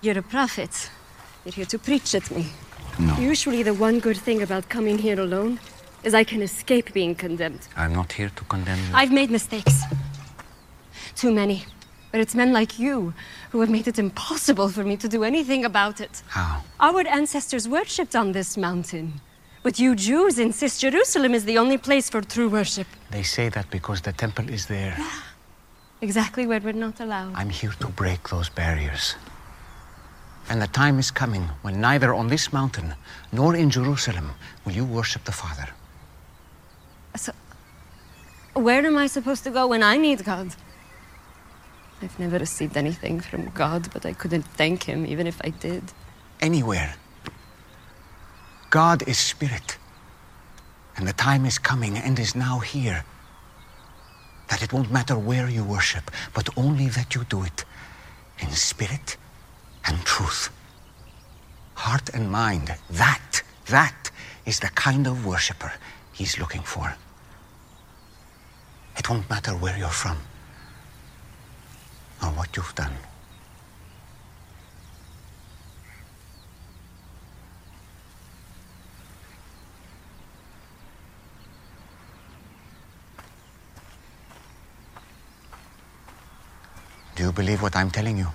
You're 0.02 0.18
a 0.18 0.24
prophet. 0.24 0.90
You're 1.46 1.54
here 1.54 1.66
to 1.66 1.80
preach 1.80 2.16
at 2.16 2.32
me. 2.32 2.48
No. 3.00 3.16
Usually, 3.18 3.64
the 3.64 3.74
one 3.74 4.00
good 4.00 4.18
thing 4.18 4.42
about 4.42 4.70
coming 4.70 4.98
here 4.98 5.20
alone 5.20 5.60
is 6.04 6.14
I 6.14 6.24
can 6.24 6.42
escape 6.42 6.94
being 6.94 7.16
condemned. 7.16 7.68
I'm 7.78 7.94
not 7.94 8.12
here 8.12 8.30
to 8.36 8.44
condemn 8.46 8.80
you. 8.80 8.96
I've 8.96 9.12
made 9.12 9.30
mistakes. 9.30 9.82
Too 11.16 11.32
many. 11.32 11.66
But 12.12 12.20
it's 12.20 12.36
men 12.36 12.52
like 12.52 12.78
you 12.80 13.14
who 13.52 13.62
have 13.62 13.70
made 13.70 13.88
it 13.88 13.98
impossible 13.98 14.70
for 14.70 14.84
me 14.84 14.98
to 14.98 15.08
do 15.08 15.24
anything 15.24 15.64
about 15.64 16.02
it. 16.02 16.24
How? 16.28 16.64
Our 16.80 17.08
ancestors 17.08 17.70
worshipped 17.70 18.16
on 18.16 18.34
this 18.34 18.58
mountain. 18.58 19.22
But 19.64 19.78
you 19.78 19.96
Jews 19.96 20.40
insist 20.40 20.82
Jerusalem 20.82 21.34
is 21.36 21.46
the 21.46 21.58
only 21.60 21.78
place 21.78 22.10
for 22.10 22.22
true 22.22 22.50
worship. 22.50 22.88
They 23.12 23.24
say 23.24 23.50
that 23.50 23.70
because 23.70 24.02
the 24.02 24.12
temple 24.12 24.50
is 24.50 24.66
there. 24.66 24.98
Exactly 26.02 26.48
where 26.48 26.60
we're 26.60 26.74
not 26.74 27.00
allowed. 27.00 27.34
I'm 27.36 27.50
here 27.50 27.74
to 27.80 27.88
break 27.88 28.30
those 28.30 28.50
barriers. 28.50 29.16
And 30.50 30.60
the 30.60 30.68
time 30.68 30.98
is 30.98 31.12
coming 31.12 31.44
when 31.62 31.80
neither 31.80 32.12
on 32.14 32.28
this 32.28 32.52
mountain 32.52 32.96
nor 33.32 33.56
in 33.56 33.70
Jerusalem 33.70 34.32
will 34.66 34.74
you 34.74 34.84
worship 34.84 35.24
the 35.26 35.32
Father. 35.32 35.70
So, 37.16 37.32
where 38.54 38.84
am 38.84 38.98
I 38.98 39.08
supposed 39.08 39.44
to 39.44 39.52
go 39.52 39.68
when 39.68 39.84
I 39.84 39.98
need 39.98 40.26
God? 40.26 40.56
I've 42.02 42.20
never 42.20 42.40
received 42.40 42.78
anything 42.78 43.20
from 43.20 43.52
God, 43.52 43.90
but 43.94 44.06
I 44.06 44.14
couldn't 44.14 44.46
thank 44.58 44.84
Him 44.84 45.06
even 45.06 45.28
if 45.28 45.40
I 45.44 45.50
did. 45.50 45.84
Anywhere. 46.40 46.96
God 48.72 49.08
is 49.08 49.20
spirit. 49.20 49.78
And 50.96 51.08
the 51.08 51.14
time 51.14 51.46
is 51.46 51.60
coming 51.60 51.98
and 51.98 52.18
is 52.18 52.36
now 52.36 52.60
here 52.60 53.06
that 54.50 54.64
it 54.64 54.74
won't 54.74 54.92
matter 54.92 55.18
where 55.18 55.50
you 55.50 55.64
worship, 55.64 56.10
but 56.34 56.50
only 56.58 56.88
that 56.88 57.14
you 57.14 57.24
do 57.26 57.44
it 57.44 57.66
in 58.40 58.50
spirit 58.52 59.18
and 59.86 60.00
truth. 60.06 60.50
Heart 61.76 62.10
and 62.14 62.32
mind. 62.32 62.74
That, 62.90 63.44
that 63.68 64.10
is 64.46 64.60
the 64.60 64.70
kind 64.70 65.06
of 65.06 65.26
worshiper 65.26 65.74
he's 66.14 66.40
looking 66.40 66.62
for. 66.62 66.96
It 68.98 69.10
won't 69.10 69.30
matter 69.30 69.52
where 69.52 69.78
you're 69.78 69.90
from 69.90 70.18
or 72.22 72.30
what 72.30 72.56
you've 72.56 72.76
done. 72.76 72.96
You 87.32 87.36
believe 87.36 87.62
what 87.62 87.76
I'm 87.78 87.90
telling 87.90 88.18
you? 88.18 88.28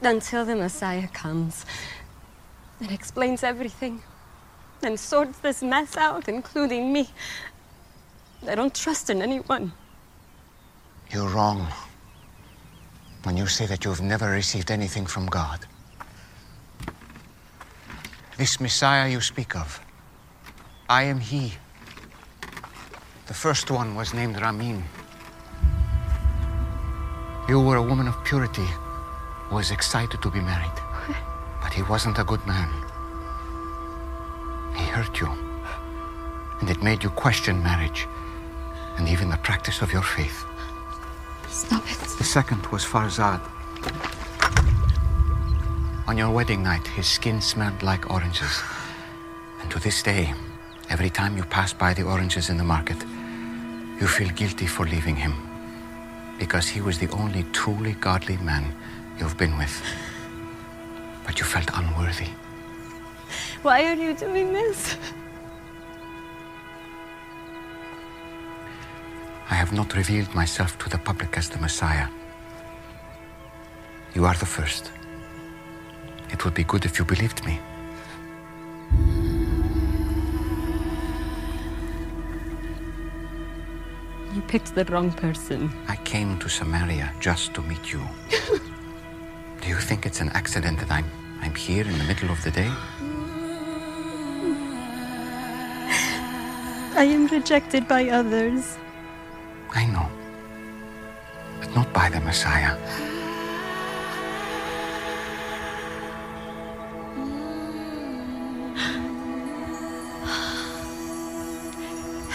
Until 0.00 0.46
the 0.46 0.56
Messiah 0.56 1.08
comes 1.08 1.66
and 2.80 2.90
explains 2.90 3.42
everything 3.42 4.02
and 4.82 4.98
sorts 4.98 5.38
this 5.40 5.62
mess 5.62 5.96
out, 5.96 6.28
including 6.28 6.92
me. 6.92 7.10
I 8.48 8.54
don't 8.54 8.74
trust 8.74 9.10
in 9.10 9.20
anyone. 9.20 9.72
You're 11.10 11.28
wrong 11.28 11.66
when 13.24 13.36
you 13.36 13.46
say 13.46 13.66
that 13.66 13.84
you've 13.84 14.00
never 14.00 14.30
received 14.30 14.70
anything 14.70 15.04
from 15.04 15.26
God. 15.26 15.66
This 18.38 18.60
Messiah 18.60 19.08
you 19.10 19.20
speak 19.20 19.54
of, 19.56 19.80
I 20.88 21.02
am 21.02 21.20
He. 21.20 21.54
The 23.26 23.34
first 23.34 23.70
one 23.70 23.96
was 23.96 24.14
named 24.14 24.40
Ramin. 24.40 24.84
You 27.48 27.60
were 27.60 27.76
a 27.76 27.82
woman 27.82 28.08
of 28.08 28.24
purity 28.24 28.66
who 29.48 29.54
was 29.54 29.70
excited 29.70 30.20
to 30.22 30.30
be 30.30 30.40
married. 30.40 30.78
But 31.62 31.72
he 31.72 31.82
wasn't 31.82 32.18
a 32.18 32.24
good 32.24 32.44
man. 32.46 32.70
He 34.74 34.84
hurt 34.84 35.20
you. 35.20 35.30
And 36.60 36.70
it 36.70 36.82
made 36.82 37.04
you 37.04 37.10
question 37.10 37.62
marriage 37.62 38.06
and 38.96 39.08
even 39.08 39.30
the 39.30 39.36
practice 39.36 39.82
of 39.82 39.92
your 39.92 40.02
faith. 40.02 40.44
Stop 41.48 41.84
it. 41.90 41.98
The 42.18 42.24
second 42.24 42.66
was 42.66 42.84
Farzad. 42.84 43.40
On 46.08 46.16
your 46.16 46.30
wedding 46.30 46.62
night, 46.62 46.86
his 46.86 47.06
skin 47.06 47.40
smelled 47.40 47.82
like 47.82 48.10
oranges, 48.10 48.62
And 49.60 49.70
to 49.70 49.78
this 49.78 50.02
day, 50.02 50.34
every 50.88 51.10
time 51.10 51.36
you 51.36 51.44
pass 51.44 51.72
by 51.72 51.94
the 51.94 52.04
oranges 52.04 52.48
in 52.48 52.56
the 52.56 52.64
market, 52.64 53.00
you 54.00 54.06
feel 54.06 54.30
guilty 54.30 54.66
for 54.66 54.86
leaving 54.86 55.16
him. 55.16 55.45
Because 56.38 56.68
he 56.68 56.80
was 56.80 56.98
the 56.98 57.08
only 57.10 57.44
truly 57.52 57.92
godly 57.94 58.36
man 58.38 58.74
you've 59.18 59.36
been 59.36 59.56
with. 59.56 59.82
But 61.24 61.38
you 61.38 61.44
felt 61.44 61.70
unworthy. 61.74 62.28
Why 63.62 63.84
are 63.84 63.94
you 63.94 64.14
doing 64.14 64.52
this? 64.52 64.96
I 69.48 69.54
have 69.54 69.72
not 69.72 69.94
revealed 69.94 70.34
myself 70.34 70.78
to 70.78 70.88
the 70.88 70.98
public 70.98 71.36
as 71.38 71.48
the 71.48 71.58
Messiah. 71.58 72.08
You 74.14 74.24
are 74.24 74.34
the 74.34 74.46
first. 74.46 74.92
It 76.30 76.44
would 76.44 76.54
be 76.54 76.64
good 76.64 76.84
if 76.84 76.98
you 76.98 77.04
believed 77.04 77.44
me. 77.44 77.60
Picked 84.48 84.74
the 84.74 84.84
wrong 84.86 85.10
person. 85.12 85.70
I 85.88 85.96
came 85.96 86.38
to 86.38 86.48
Samaria 86.48 87.12
just 87.20 87.54
to 87.54 87.62
meet 87.62 87.92
you. 87.92 88.02
Do 89.60 89.68
you 89.68 89.76
think 89.76 90.06
it's 90.06 90.20
an 90.20 90.30
accident 90.30 90.78
that 90.80 90.90
I'm 90.90 91.10
I'm 91.42 91.54
here 91.54 91.86
in 91.86 91.98
the 91.98 92.04
middle 92.04 92.30
of 92.30 92.42
the 92.42 92.50
day? 92.50 92.70
I 96.96 97.04
am 97.04 97.26
rejected 97.26 97.86
by 97.86 98.08
others. 98.08 98.78
I 99.74 99.84
know. 99.86 100.08
But 101.60 101.74
not 101.74 101.92
by 101.92 102.08
the 102.08 102.20
Messiah. 102.20 102.76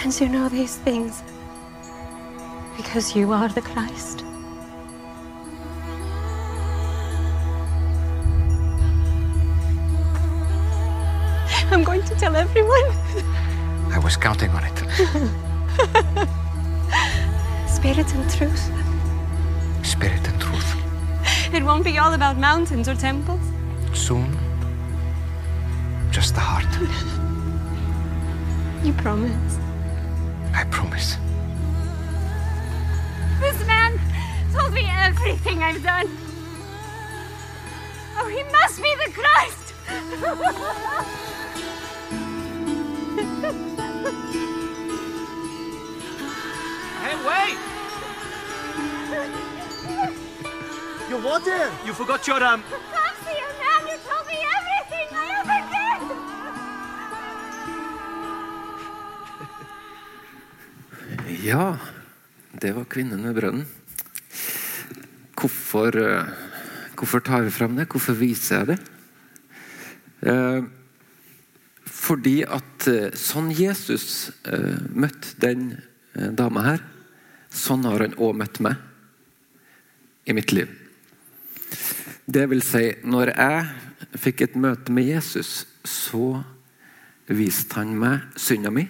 And 0.03 0.19
you 0.19 0.29
know 0.29 0.49
these 0.49 0.77
things 0.77 1.23
because 2.81 3.15
you 3.15 3.31
are 3.31 3.47
the 3.47 3.61
Christ. 3.61 4.23
I'm 11.71 11.83
going 11.83 12.01
to 12.03 12.15
tell 12.15 12.35
everyone. 12.35 12.83
I 13.95 13.99
was 14.03 14.17
counting 14.17 14.49
on 14.49 14.63
it. 14.63 14.79
Spirit 17.69 18.11
and 18.15 18.31
truth. 18.31 18.71
Spirit 19.83 20.27
and 20.27 20.41
truth. 20.41 20.75
It 21.53 21.63
won't 21.63 21.83
be 21.83 21.99
all 21.99 22.13
about 22.13 22.37
mountains 22.37 22.89
or 22.89 22.95
temples. 22.95 23.41
Soon, 23.93 24.35
just 26.09 26.33
the 26.33 26.41
heart. 26.41 26.65
You 28.83 28.93
promise. 28.93 29.59
I 30.55 30.63
promise. 30.71 31.17
Told 34.71 34.83
me 34.83 34.89
everything 34.89 35.63
I've 35.63 35.83
done. 35.83 36.07
Oh, 38.17 38.27
he 38.27 38.43
must 38.43 38.81
be 38.81 38.95
the 39.03 39.11
Christ! 39.11 39.73
Hey, 47.01 47.15
wait! 47.27 47.57
You 51.09 51.17
what 51.17 51.45
there? 51.45 51.71
You 51.85 51.93
forgot 51.93 52.27
your 52.27 52.43
um. 52.43 52.63
Fancy 52.63 53.35
a 53.37 53.49
man 53.63 53.81
who 53.87 53.95
told 54.07 54.25
me 54.27 54.37
everything 54.57 55.07
I 55.11 55.25
ever 55.39 55.59
did! 55.73 56.01
Ja, 61.43 61.77
det 62.51 62.71
var 62.71 62.83
kvinnen 62.83 63.21
med 63.21 63.35
brønnen. 63.35 63.80
Hvorfor, 65.71 65.95
eh, 65.95 66.25
hvorfor 66.99 67.21
tar 67.23 67.45
jeg 67.45 67.53
frem 67.55 67.77
det? 67.77 67.87
Hvorfor 67.87 68.11
viser 68.19 68.57
jeg 68.57 68.67
det? 68.67 68.79
Eh, 70.27 70.63
fordi 71.87 72.41
at 72.43 72.87
eh, 72.91 73.13
sånn 73.15 73.47
Jesus 73.55 74.33
møtte 74.91 75.37
den 75.39 75.69
eh, 76.11 76.27
dama 76.35 76.65
her, 76.65 76.83
sånn 77.55 77.87
har 77.87 78.03
han 78.03 78.17
òg 78.19 78.35
møtt 78.41 78.59
meg 78.59 78.75
i 80.27 80.35
mitt 80.35 80.51
liv. 80.51 80.67
Det 82.27 82.43
vil 82.51 82.65
si, 82.67 82.83
når 83.07 83.31
jeg 83.31 84.19
fikk 84.19 84.43
et 84.43 84.59
møte 84.59 84.91
med 84.91 85.07
Jesus, 85.07 85.63
så 85.87 86.43
viste 87.31 87.79
han 87.79 87.95
meg 87.95 88.27
synda 88.35 88.75
mi. 88.75 88.83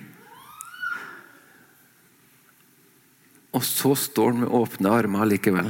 Og 3.53 3.61
så 3.69 3.93
står 3.93 4.33
han 4.33 4.43
med 4.47 4.59
åpne 4.63 4.97
armer 4.97 5.29
likevel. 5.29 5.69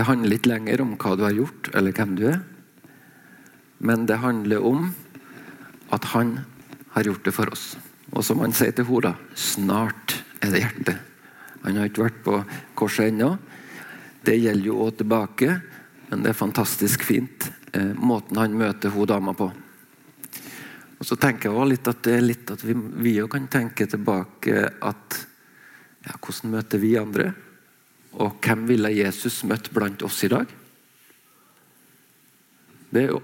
Det 0.00 0.06
handler 0.08 0.32
litt 0.32 0.46
lenger 0.48 0.80
om 0.80 0.94
hva 0.96 1.10
du 1.12 1.26
har 1.26 1.34
gjort, 1.36 1.68
eller 1.76 1.92
hvem 1.92 2.12
du 2.16 2.22
er. 2.30 2.38
Men 3.84 4.06
det 4.08 4.16
handler 4.22 4.62
om 4.64 4.86
at 5.92 6.06
han 6.14 6.38
har 6.94 7.04
gjort 7.04 7.26
det 7.26 7.34
for 7.36 7.52
oss. 7.52 7.64
Og 8.16 8.24
som 8.24 8.40
han 8.40 8.54
sier 8.56 8.72
til 8.72 8.88
henne, 8.88 9.12
snart 9.36 10.14
er 10.40 10.54
det 10.54 10.62
hjertet. 10.62 11.02
Han 11.66 11.76
har 11.76 11.90
ikke 11.90 12.06
vært 12.06 12.22
på 12.24 12.38
korset 12.80 13.10
ennå. 13.10 13.34
Det 14.24 14.38
gjelder 14.40 14.70
jo 14.70 14.78
òg 14.86 14.96
tilbake, 15.02 15.58
men 16.08 16.24
det 16.24 16.32
er 16.32 16.40
fantastisk 16.40 17.04
fint. 17.04 17.50
Eh, 17.76 17.92
måten 17.92 18.40
han 18.40 18.56
møter 18.56 18.96
hun 18.96 19.10
dama 19.12 19.36
på. 19.36 19.50
Og 20.96 21.04
så 21.10 21.20
tenker 21.20 21.50
jeg 21.50 21.58
også 21.58 21.74
litt 21.74 21.92
at 21.92 22.02
det 22.08 22.16
er 22.16 22.24
litt 22.24 22.56
at 22.56 22.64
vi, 22.64 23.18
òg 23.20 23.28
kan 23.36 23.52
tenke 23.52 23.84
tilbake 23.84 24.64
at 24.80 25.20
ja, 26.08 26.16
Hvordan 26.16 26.56
møter 26.56 26.80
vi 26.80 26.96
andre? 26.96 27.34
Og 28.18 28.40
hvem 28.42 28.66
ville 28.68 28.90
Jesus 28.94 29.42
møtt 29.46 29.70
blant 29.74 30.02
oss 30.02 30.18
i 30.26 30.30
dag? 30.32 30.50
Det 32.90 33.04
er 33.04 33.12
jo 33.12 33.20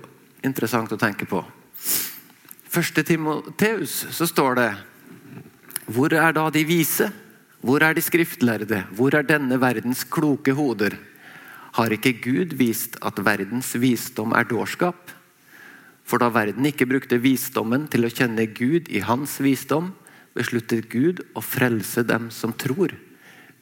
interessant 0.47 0.93
å 0.95 1.01
tenke 1.01 1.27
på. 1.27 1.43
Første 2.71 3.03
Timoteus 3.07 4.05
så 4.15 4.29
står 4.29 4.59
det 4.61 4.71
Hvor 5.91 6.13
er 6.15 6.35
da 6.37 6.47
de 6.55 6.63
vise? 6.69 7.11
Hvor 7.67 7.83
er 7.83 7.97
de 7.97 8.05
skriftlærde? 8.05 8.85
Hvor 8.95 9.15
er 9.17 9.27
denne 9.27 9.59
verdens 9.59 10.05
kloke 10.05 10.55
hoder? 10.55 10.95
Har 11.77 11.93
ikke 11.93 12.15
Gud 12.23 12.55
vist 12.57 12.95
at 13.05 13.19
verdens 13.25 13.75
visdom 13.81 14.35
er 14.37 14.47
dårskap? 14.49 15.11
For 16.07 16.23
da 16.23 16.31
verden 16.31 16.69
ikke 16.69 16.87
brukte 16.87 17.19
visdommen 17.19 17.89
til 17.91 18.07
å 18.07 18.13
kjenne 18.13 18.47
Gud 18.55 18.87
i 18.95 19.03
hans 19.03 19.41
visdom, 19.43 19.91
besluttet 20.37 20.87
Gud 20.93 21.25
å 21.35 21.43
frelse 21.43 22.05
dem 22.07 22.31
som 22.31 22.55
tror, 22.55 22.95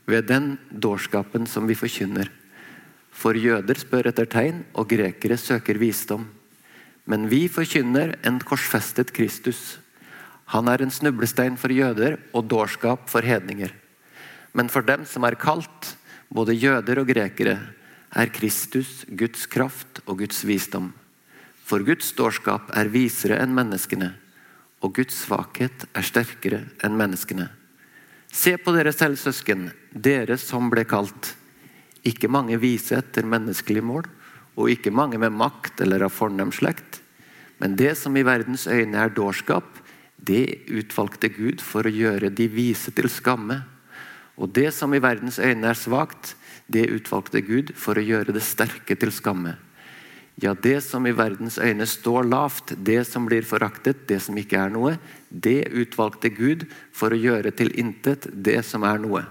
ved 0.07 0.29
den 0.29 0.57
dårskapen 0.71 1.47
som 1.49 1.69
vi 1.69 1.77
forkynner. 1.79 2.31
For 3.15 3.37
jøder 3.39 3.79
spør 3.79 4.11
etter 4.11 4.29
tegn, 4.29 4.65
og 4.75 4.91
grekere 4.91 5.39
søker 5.39 5.79
visdom. 5.81 6.27
Men 7.07 7.29
vi 7.29 7.47
forkynner 7.53 8.17
en 8.25 8.41
korsfestet 8.41 9.13
Kristus. 9.15 9.79
Han 10.53 10.69
er 10.69 10.83
en 10.85 10.93
snublestein 10.93 11.57
for 11.61 11.73
jøder 11.73 12.19
og 12.33 12.49
dårskap 12.49 13.09
for 13.13 13.25
hedninger. 13.25 13.73
Men 14.53 14.69
for 14.69 14.85
dem 14.87 15.05
som 15.09 15.25
er 15.25 15.39
kalt, 15.41 15.95
både 16.29 16.57
jøder 16.57 17.01
og 17.01 17.09
grekere, 17.09 17.59
er 18.15 18.31
Kristus 18.31 19.03
Guds 19.11 19.47
kraft 19.51 20.01
og 20.07 20.21
Guds 20.23 20.45
visdom. 20.47 20.93
For 21.65 21.83
Guds 21.83 22.13
dårskap 22.13 22.71
er 22.77 22.93
visere 22.93 23.41
enn 23.43 23.55
menneskene, 23.57 24.13
og 24.85 24.95
Guds 25.01 25.25
svakhet 25.25 25.87
er 25.97 26.07
sterkere 26.07 26.61
enn 26.85 26.99
menneskene. 26.99 27.49
Se 28.35 28.57
på 28.59 28.73
dere 28.75 28.91
selv, 28.91 29.15
søsken, 29.21 29.69
dere 29.95 30.35
som 30.43 30.67
ble 30.73 30.83
kalt. 30.91 31.37
Ikke 32.03 32.27
mange 32.27 32.59
vise 32.59 32.97
etter 32.99 33.27
menneskelig 33.31 33.85
mål, 33.87 34.09
og 34.59 34.71
ikke 34.73 34.91
mange 34.91 35.21
med 35.23 35.37
makt 35.39 35.85
eller 35.85 36.03
av 36.09 36.13
fornem 36.15 36.51
slekt. 36.55 36.99
Men 37.63 37.77
det 37.79 37.93
som 38.01 38.17
i 38.19 38.25
verdens 38.27 38.67
øyne 38.67 38.99
er 38.99 39.15
dårskap, 39.15 39.79
det 40.19 40.67
utvalgte 40.67 41.31
Gud 41.31 41.63
for 41.63 41.87
å 41.87 41.95
gjøre 41.95 42.33
de 42.35 42.49
vise 42.51 42.91
til 42.97 43.07
skamme. 43.13 43.61
Og 44.35 44.51
det 44.51 44.73
som 44.75 44.91
i 44.95 45.03
verdens 45.03 45.39
øyne 45.39 45.71
er 45.71 45.79
svakt, 45.79 46.35
det 46.67 46.89
utvalgte 46.91 47.45
Gud 47.45 47.71
for 47.79 47.95
å 47.95 48.03
gjøre 48.03 48.35
det 48.35 48.43
sterke 48.43 48.99
til 48.99 49.15
skamme. 49.15 49.55
Ja, 50.43 50.57
det 50.59 50.81
som 50.83 51.07
i 51.07 51.15
verdens 51.15 51.61
øyne 51.63 51.87
står 51.87 52.27
lavt, 52.27 52.75
det 52.83 53.05
som 53.07 53.29
blir 53.29 53.47
foraktet, 53.47 54.09
det 54.11 54.19
som 54.25 54.35
ikke 54.35 54.59
er 54.59 54.73
noe, 54.75 54.97
det 55.35 55.67
utvalgte 55.75 56.31
Gud 56.31 56.67
for 56.95 57.11
å 57.11 57.19
gjøre 57.19 57.51
til 57.59 57.73
intet 57.81 58.29
det 58.31 58.61
som 58.67 58.87
er 58.87 59.01
noe. 59.03 59.25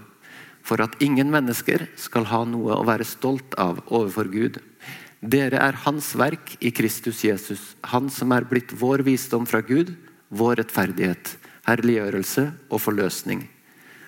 For 0.64 0.84
at 0.84 1.00
ingen 1.04 1.32
mennesker 1.32 1.88
skal 2.00 2.28
ha 2.32 2.44
noe 2.48 2.76
å 2.76 2.88
være 2.88 3.08
stolt 3.08 3.56
av 3.60 3.82
overfor 3.88 4.30
Gud. 4.32 4.60
Dere 5.24 5.60
er 5.64 5.80
Hans 5.86 6.12
verk 6.20 6.58
i 6.60 6.72
Kristus 6.76 7.24
Jesus, 7.24 7.76
Han 7.84 8.10
som 8.12 8.32
er 8.36 8.48
blitt 8.48 8.76
vår 8.76 9.04
visdom 9.08 9.48
fra 9.48 9.62
Gud, 9.64 9.96
vår 10.30 10.60
rettferdighet, 10.64 11.38
herliggjørelse 11.68 12.50
og 12.70 12.82
forløsning. 12.84 13.48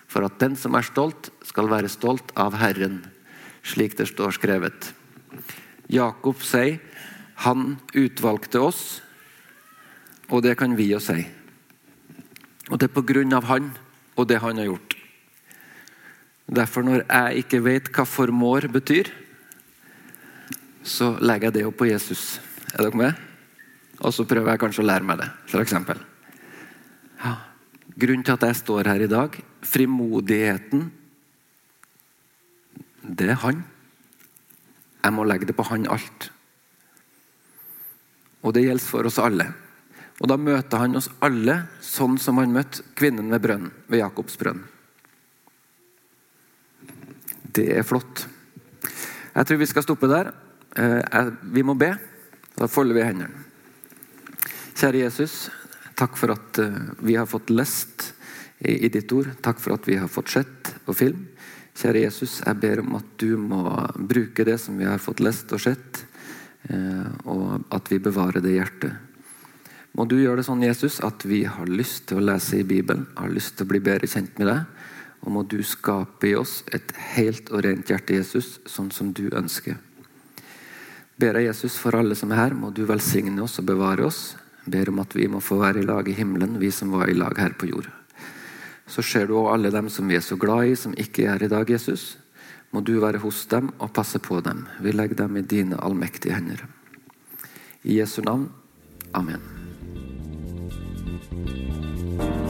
For 0.08 0.28
at 0.28 0.40
den 0.40 0.56
som 0.60 0.76
er 0.76 0.84
stolt, 0.88 1.32
skal 1.44 1.72
være 1.72 1.92
stolt 1.92 2.32
av 2.36 2.56
Herren, 2.60 3.06
slik 3.64 3.96
det 3.98 4.10
står 4.12 4.36
skrevet. 4.36 4.92
Jakob 5.92 6.40
sier 6.44 6.80
han 7.46 7.78
utvalgte 7.94 8.60
oss. 8.60 9.02
og 10.30 10.42
det 10.42 10.56
kan 10.58 10.76
vi 10.76 10.90
jo 10.90 11.00
si. 11.00 11.22
Og 12.72 12.80
det 12.80 12.90
er 12.90 12.96
på 12.96 13.06
grunn 13.06 13.34
av 13.38 13.46
han 13.50 13.70
og 14.16 14.28
det 14.30 14.40
han 14.42 14.58
har 14.62 14.70
gjort. 14.70 14.96
Derfor, 16.46 16.86
når 16.86 17.06
jeg 17.06 17.44
ikke 17.44 17.64
vet 17.66 17.90
hva 17.90 18.06
'formår' 18.06 18.72
betyr, 18.72 19.10
så 20.84 21.18
legger 21.20 21.50
jeg 21.50 21.54
det 21.54 21.66
opp 21.66 21.78
på 21.78 21.90
Jesus. 21.90 22.40
Er 22.74 22.86
dere 22.86 22.98
med? 22.98 23.14
Og 24.00 24.14
så 24.14 24.26
prøver 24.26 24.52
jeg 24.52 24.60
kanskje 24.60 24.84
å 24.84 24.86
lære 24.86 25.04
meg 25.04 25.18
det, 25.18 25.30
f.eks. 25.48 25.74
Ja. 27.24 27.36
Grunnen 27.96 28.24
til 28.24 28.34
at 28.34 28.44
jeg 28.44 28.56
står 28.56 28.88
her 28.92 29.02
i 29.02 29.08
dag, 29.08 29.44
frimodigheten, 29.62 30.92
det 33.02 33.30
er 33.30 33.42
han. 33.42 33.64
Jeg 35.04 35.14
må 35.14 35.24
legge 35.24 35.46
det 35.46 35.56
på 35.56 35.64
han 35.64 35.88
alt. 35.88 36.32
Og 38.44 38.54
det 38.54 38.66
gjelder 38.66 38.86
for 38.86 39.08
oss 39.10 39.22
alle. 39.22 39.54
Og 40.22 40.30
Da 40.32 40.38
møter 40.40 40.80
han 40.80 40.96
oss 40.96 41.10
alle 41.24 41.66
sånn 41.84 42.18
som 42.22 42.40
han 42.40 42.54
møtte 42.56 42.86
kvinnen 42.96 43.32
ved 43.34 43.44
brønnen, 43.44 43.74
ved 43.92 44.00
Jakobs 44.00 44.38
brønn. 44.40 44.64
Det 47.56 47.68
er 47.76 47.88
flott. 47.88 48.26
Jeg 49.36 49.48
tror 49.48 49.60
vi 49.60 49.68
skal 49.68 49.84
stoppe 49.84 50.08
der. 50.12 50.32
Eh, 50.76 51.32
vi 51.56 51.64
må 51.64 51.76
be. 51.80 51.94
Da 52.56 52.68
folder 52.72 52.96
vi 52.96 53.04
hendene. 53.04 53.44
Kjære 54.76 55.06
Jesus, 55.06 55.50
takk 55.96 56.18
for 56.20 56.36
at 56.36 56.60
eh, 56.60 56.82
vi 57.04 57.16
har 57.16 57.28
fått 57.28 57.52
lest 57.52 58.12
i 58.60 58.90
ditt 58.92 59.12
ord. 59.16 59.30
Takk 59.44 59.60
for 59.64 59.76
at 59.76 59.88
vi 59.88 60.00
har 60.00 60.12
fått 60.12 60.34
sett 60.36 60.72
på 60.86 60.96
film. 60.96 61.26
Kjære 61.76 62.06
Jesus, 62.06 62.38
jeg 62.40 62.60
ber 62.60 62.82
om 62.84 62.96
at 63.00 63.08
du 63.20 63.36
må 63.40 63.64
bruke 63.96 64.46
det 64.48 64.58
som 64.64 64.78
vi 64.80 64.88
har 64.88 65.02
fått 65.04 65.24
lest 65.24 65.52
og 65.56 65.64
sett, 65.64 66.06
eh, 66.72 67.08
og 67.28 67.66
at 67.76 67.92
vi 67.92 68.00
bevarer 68.04 68.44
det 68.44 68.56
hjertet. 68.56 69.05
Må 69.96 70.04
du 70.12 70.18
gjøre 70.20 70.42
det 70.42 70.48
sånn, 70.50 70.64
Jesus, 70.66 71.00
at 71.08 71.24
vi 71.24 71.46
har 71.48 71.70
lyst 71.72 72.10
til 72.10 72.20
å 72.20 72.26
lese 72.28 72.60
i 72.60 72.68
Bibelen, 72.68 73.06
har 73.16 73.32
lyst 73.32 73.56
til 73.56 73.64
å 73.64 73.72
bli 73.72 73.80
bedre 73.84 74.10
kjent 74.12 74.36
med 74.42 74.50
deg. 74.52 74.88
Og 75.24 75.32
må 75.32 75.44
du 75.48 75.62
skape 75.66 76.28
i 76.30 76.36
oss 76.38 76.60
et 76.76 76.92
helt 77.16 77.48
og 77.50 77.64
rent 77.64 77.90
hjerte, 77.90 78.18
Jesus, 78.18 78.60
sånn 78.68 78.92
som 78.92 79.14
du 79.16 79.30
ønsker. 79.32 79.80
Ber 81.16 81.40
jeg 81.40 81.48
Jesus 81.48 81.78
for 81.80 81.96
alle 81.96 82.18
som 82.20 82.34
er 82.36 82.44
her, 82.44 82.58
må 82.60 82.74
du 82.76 82.84
velsigne 82.86 83.40
oss 83.46 83.56
og 83.62 83.70
bevare 83.72 84.04
oss. 84.04 84.36
Ber 84.68 84.92
om 84.92 85.00
at 85.00 85.16
vi 85.16 85.30
må 85.32 85.40
få 85.40 85.62
være 85.62 85.80
i 85.80 85.88
lag 85.88 86.10
i 86.12 86.18
himmelen, 86.18 86.60
vi 86.60 86.74
som 86.76 86.92
var 86.92 87.08
i 87.10 87.16
lag 87.16 87.40
her 87.40 87.56
på 87.56 87.72
jord. 87.72 87.88
Så 88.92 89.02
ser 89.02 89.30
du 89.30 89.38
òg 89.40 89.54
alle 89.54 89.72
dem 89.74 89.88
som 89.90 90.12
vi 90.12 90.20
er 90.20 90.26
så 90.26 90.36
glad 90.38 90.68
i, 90.68 90.76
som 90.78 90.94
ikke 90.94 91.30
er 91.32 91.48
i 91.48 91.50
dag, 91.50 91.70
Jesus. 91.72 92.18
Må 92.76 92.84
du 92.84 92.98
være 93.00 93.24
hos 93.24 93.46
dem 93.48 93.72
og 93.80 93.94
passe 93.96 94.20
på 94.20 94.44
dem. 94.44 94.66
Vi 94.84 94.92
legger 94.92 95.24
dem 95.24 95.40
i 95.40 95.48
dine 95.48 95.80
allmektige 95.80 96.36
hender. 96.36 96.68
I 97.88 98.02
Jesu 98.02 98.22
navn. 98.26 98.50
Amen. 99.16 99.55
Música 101.36 102.45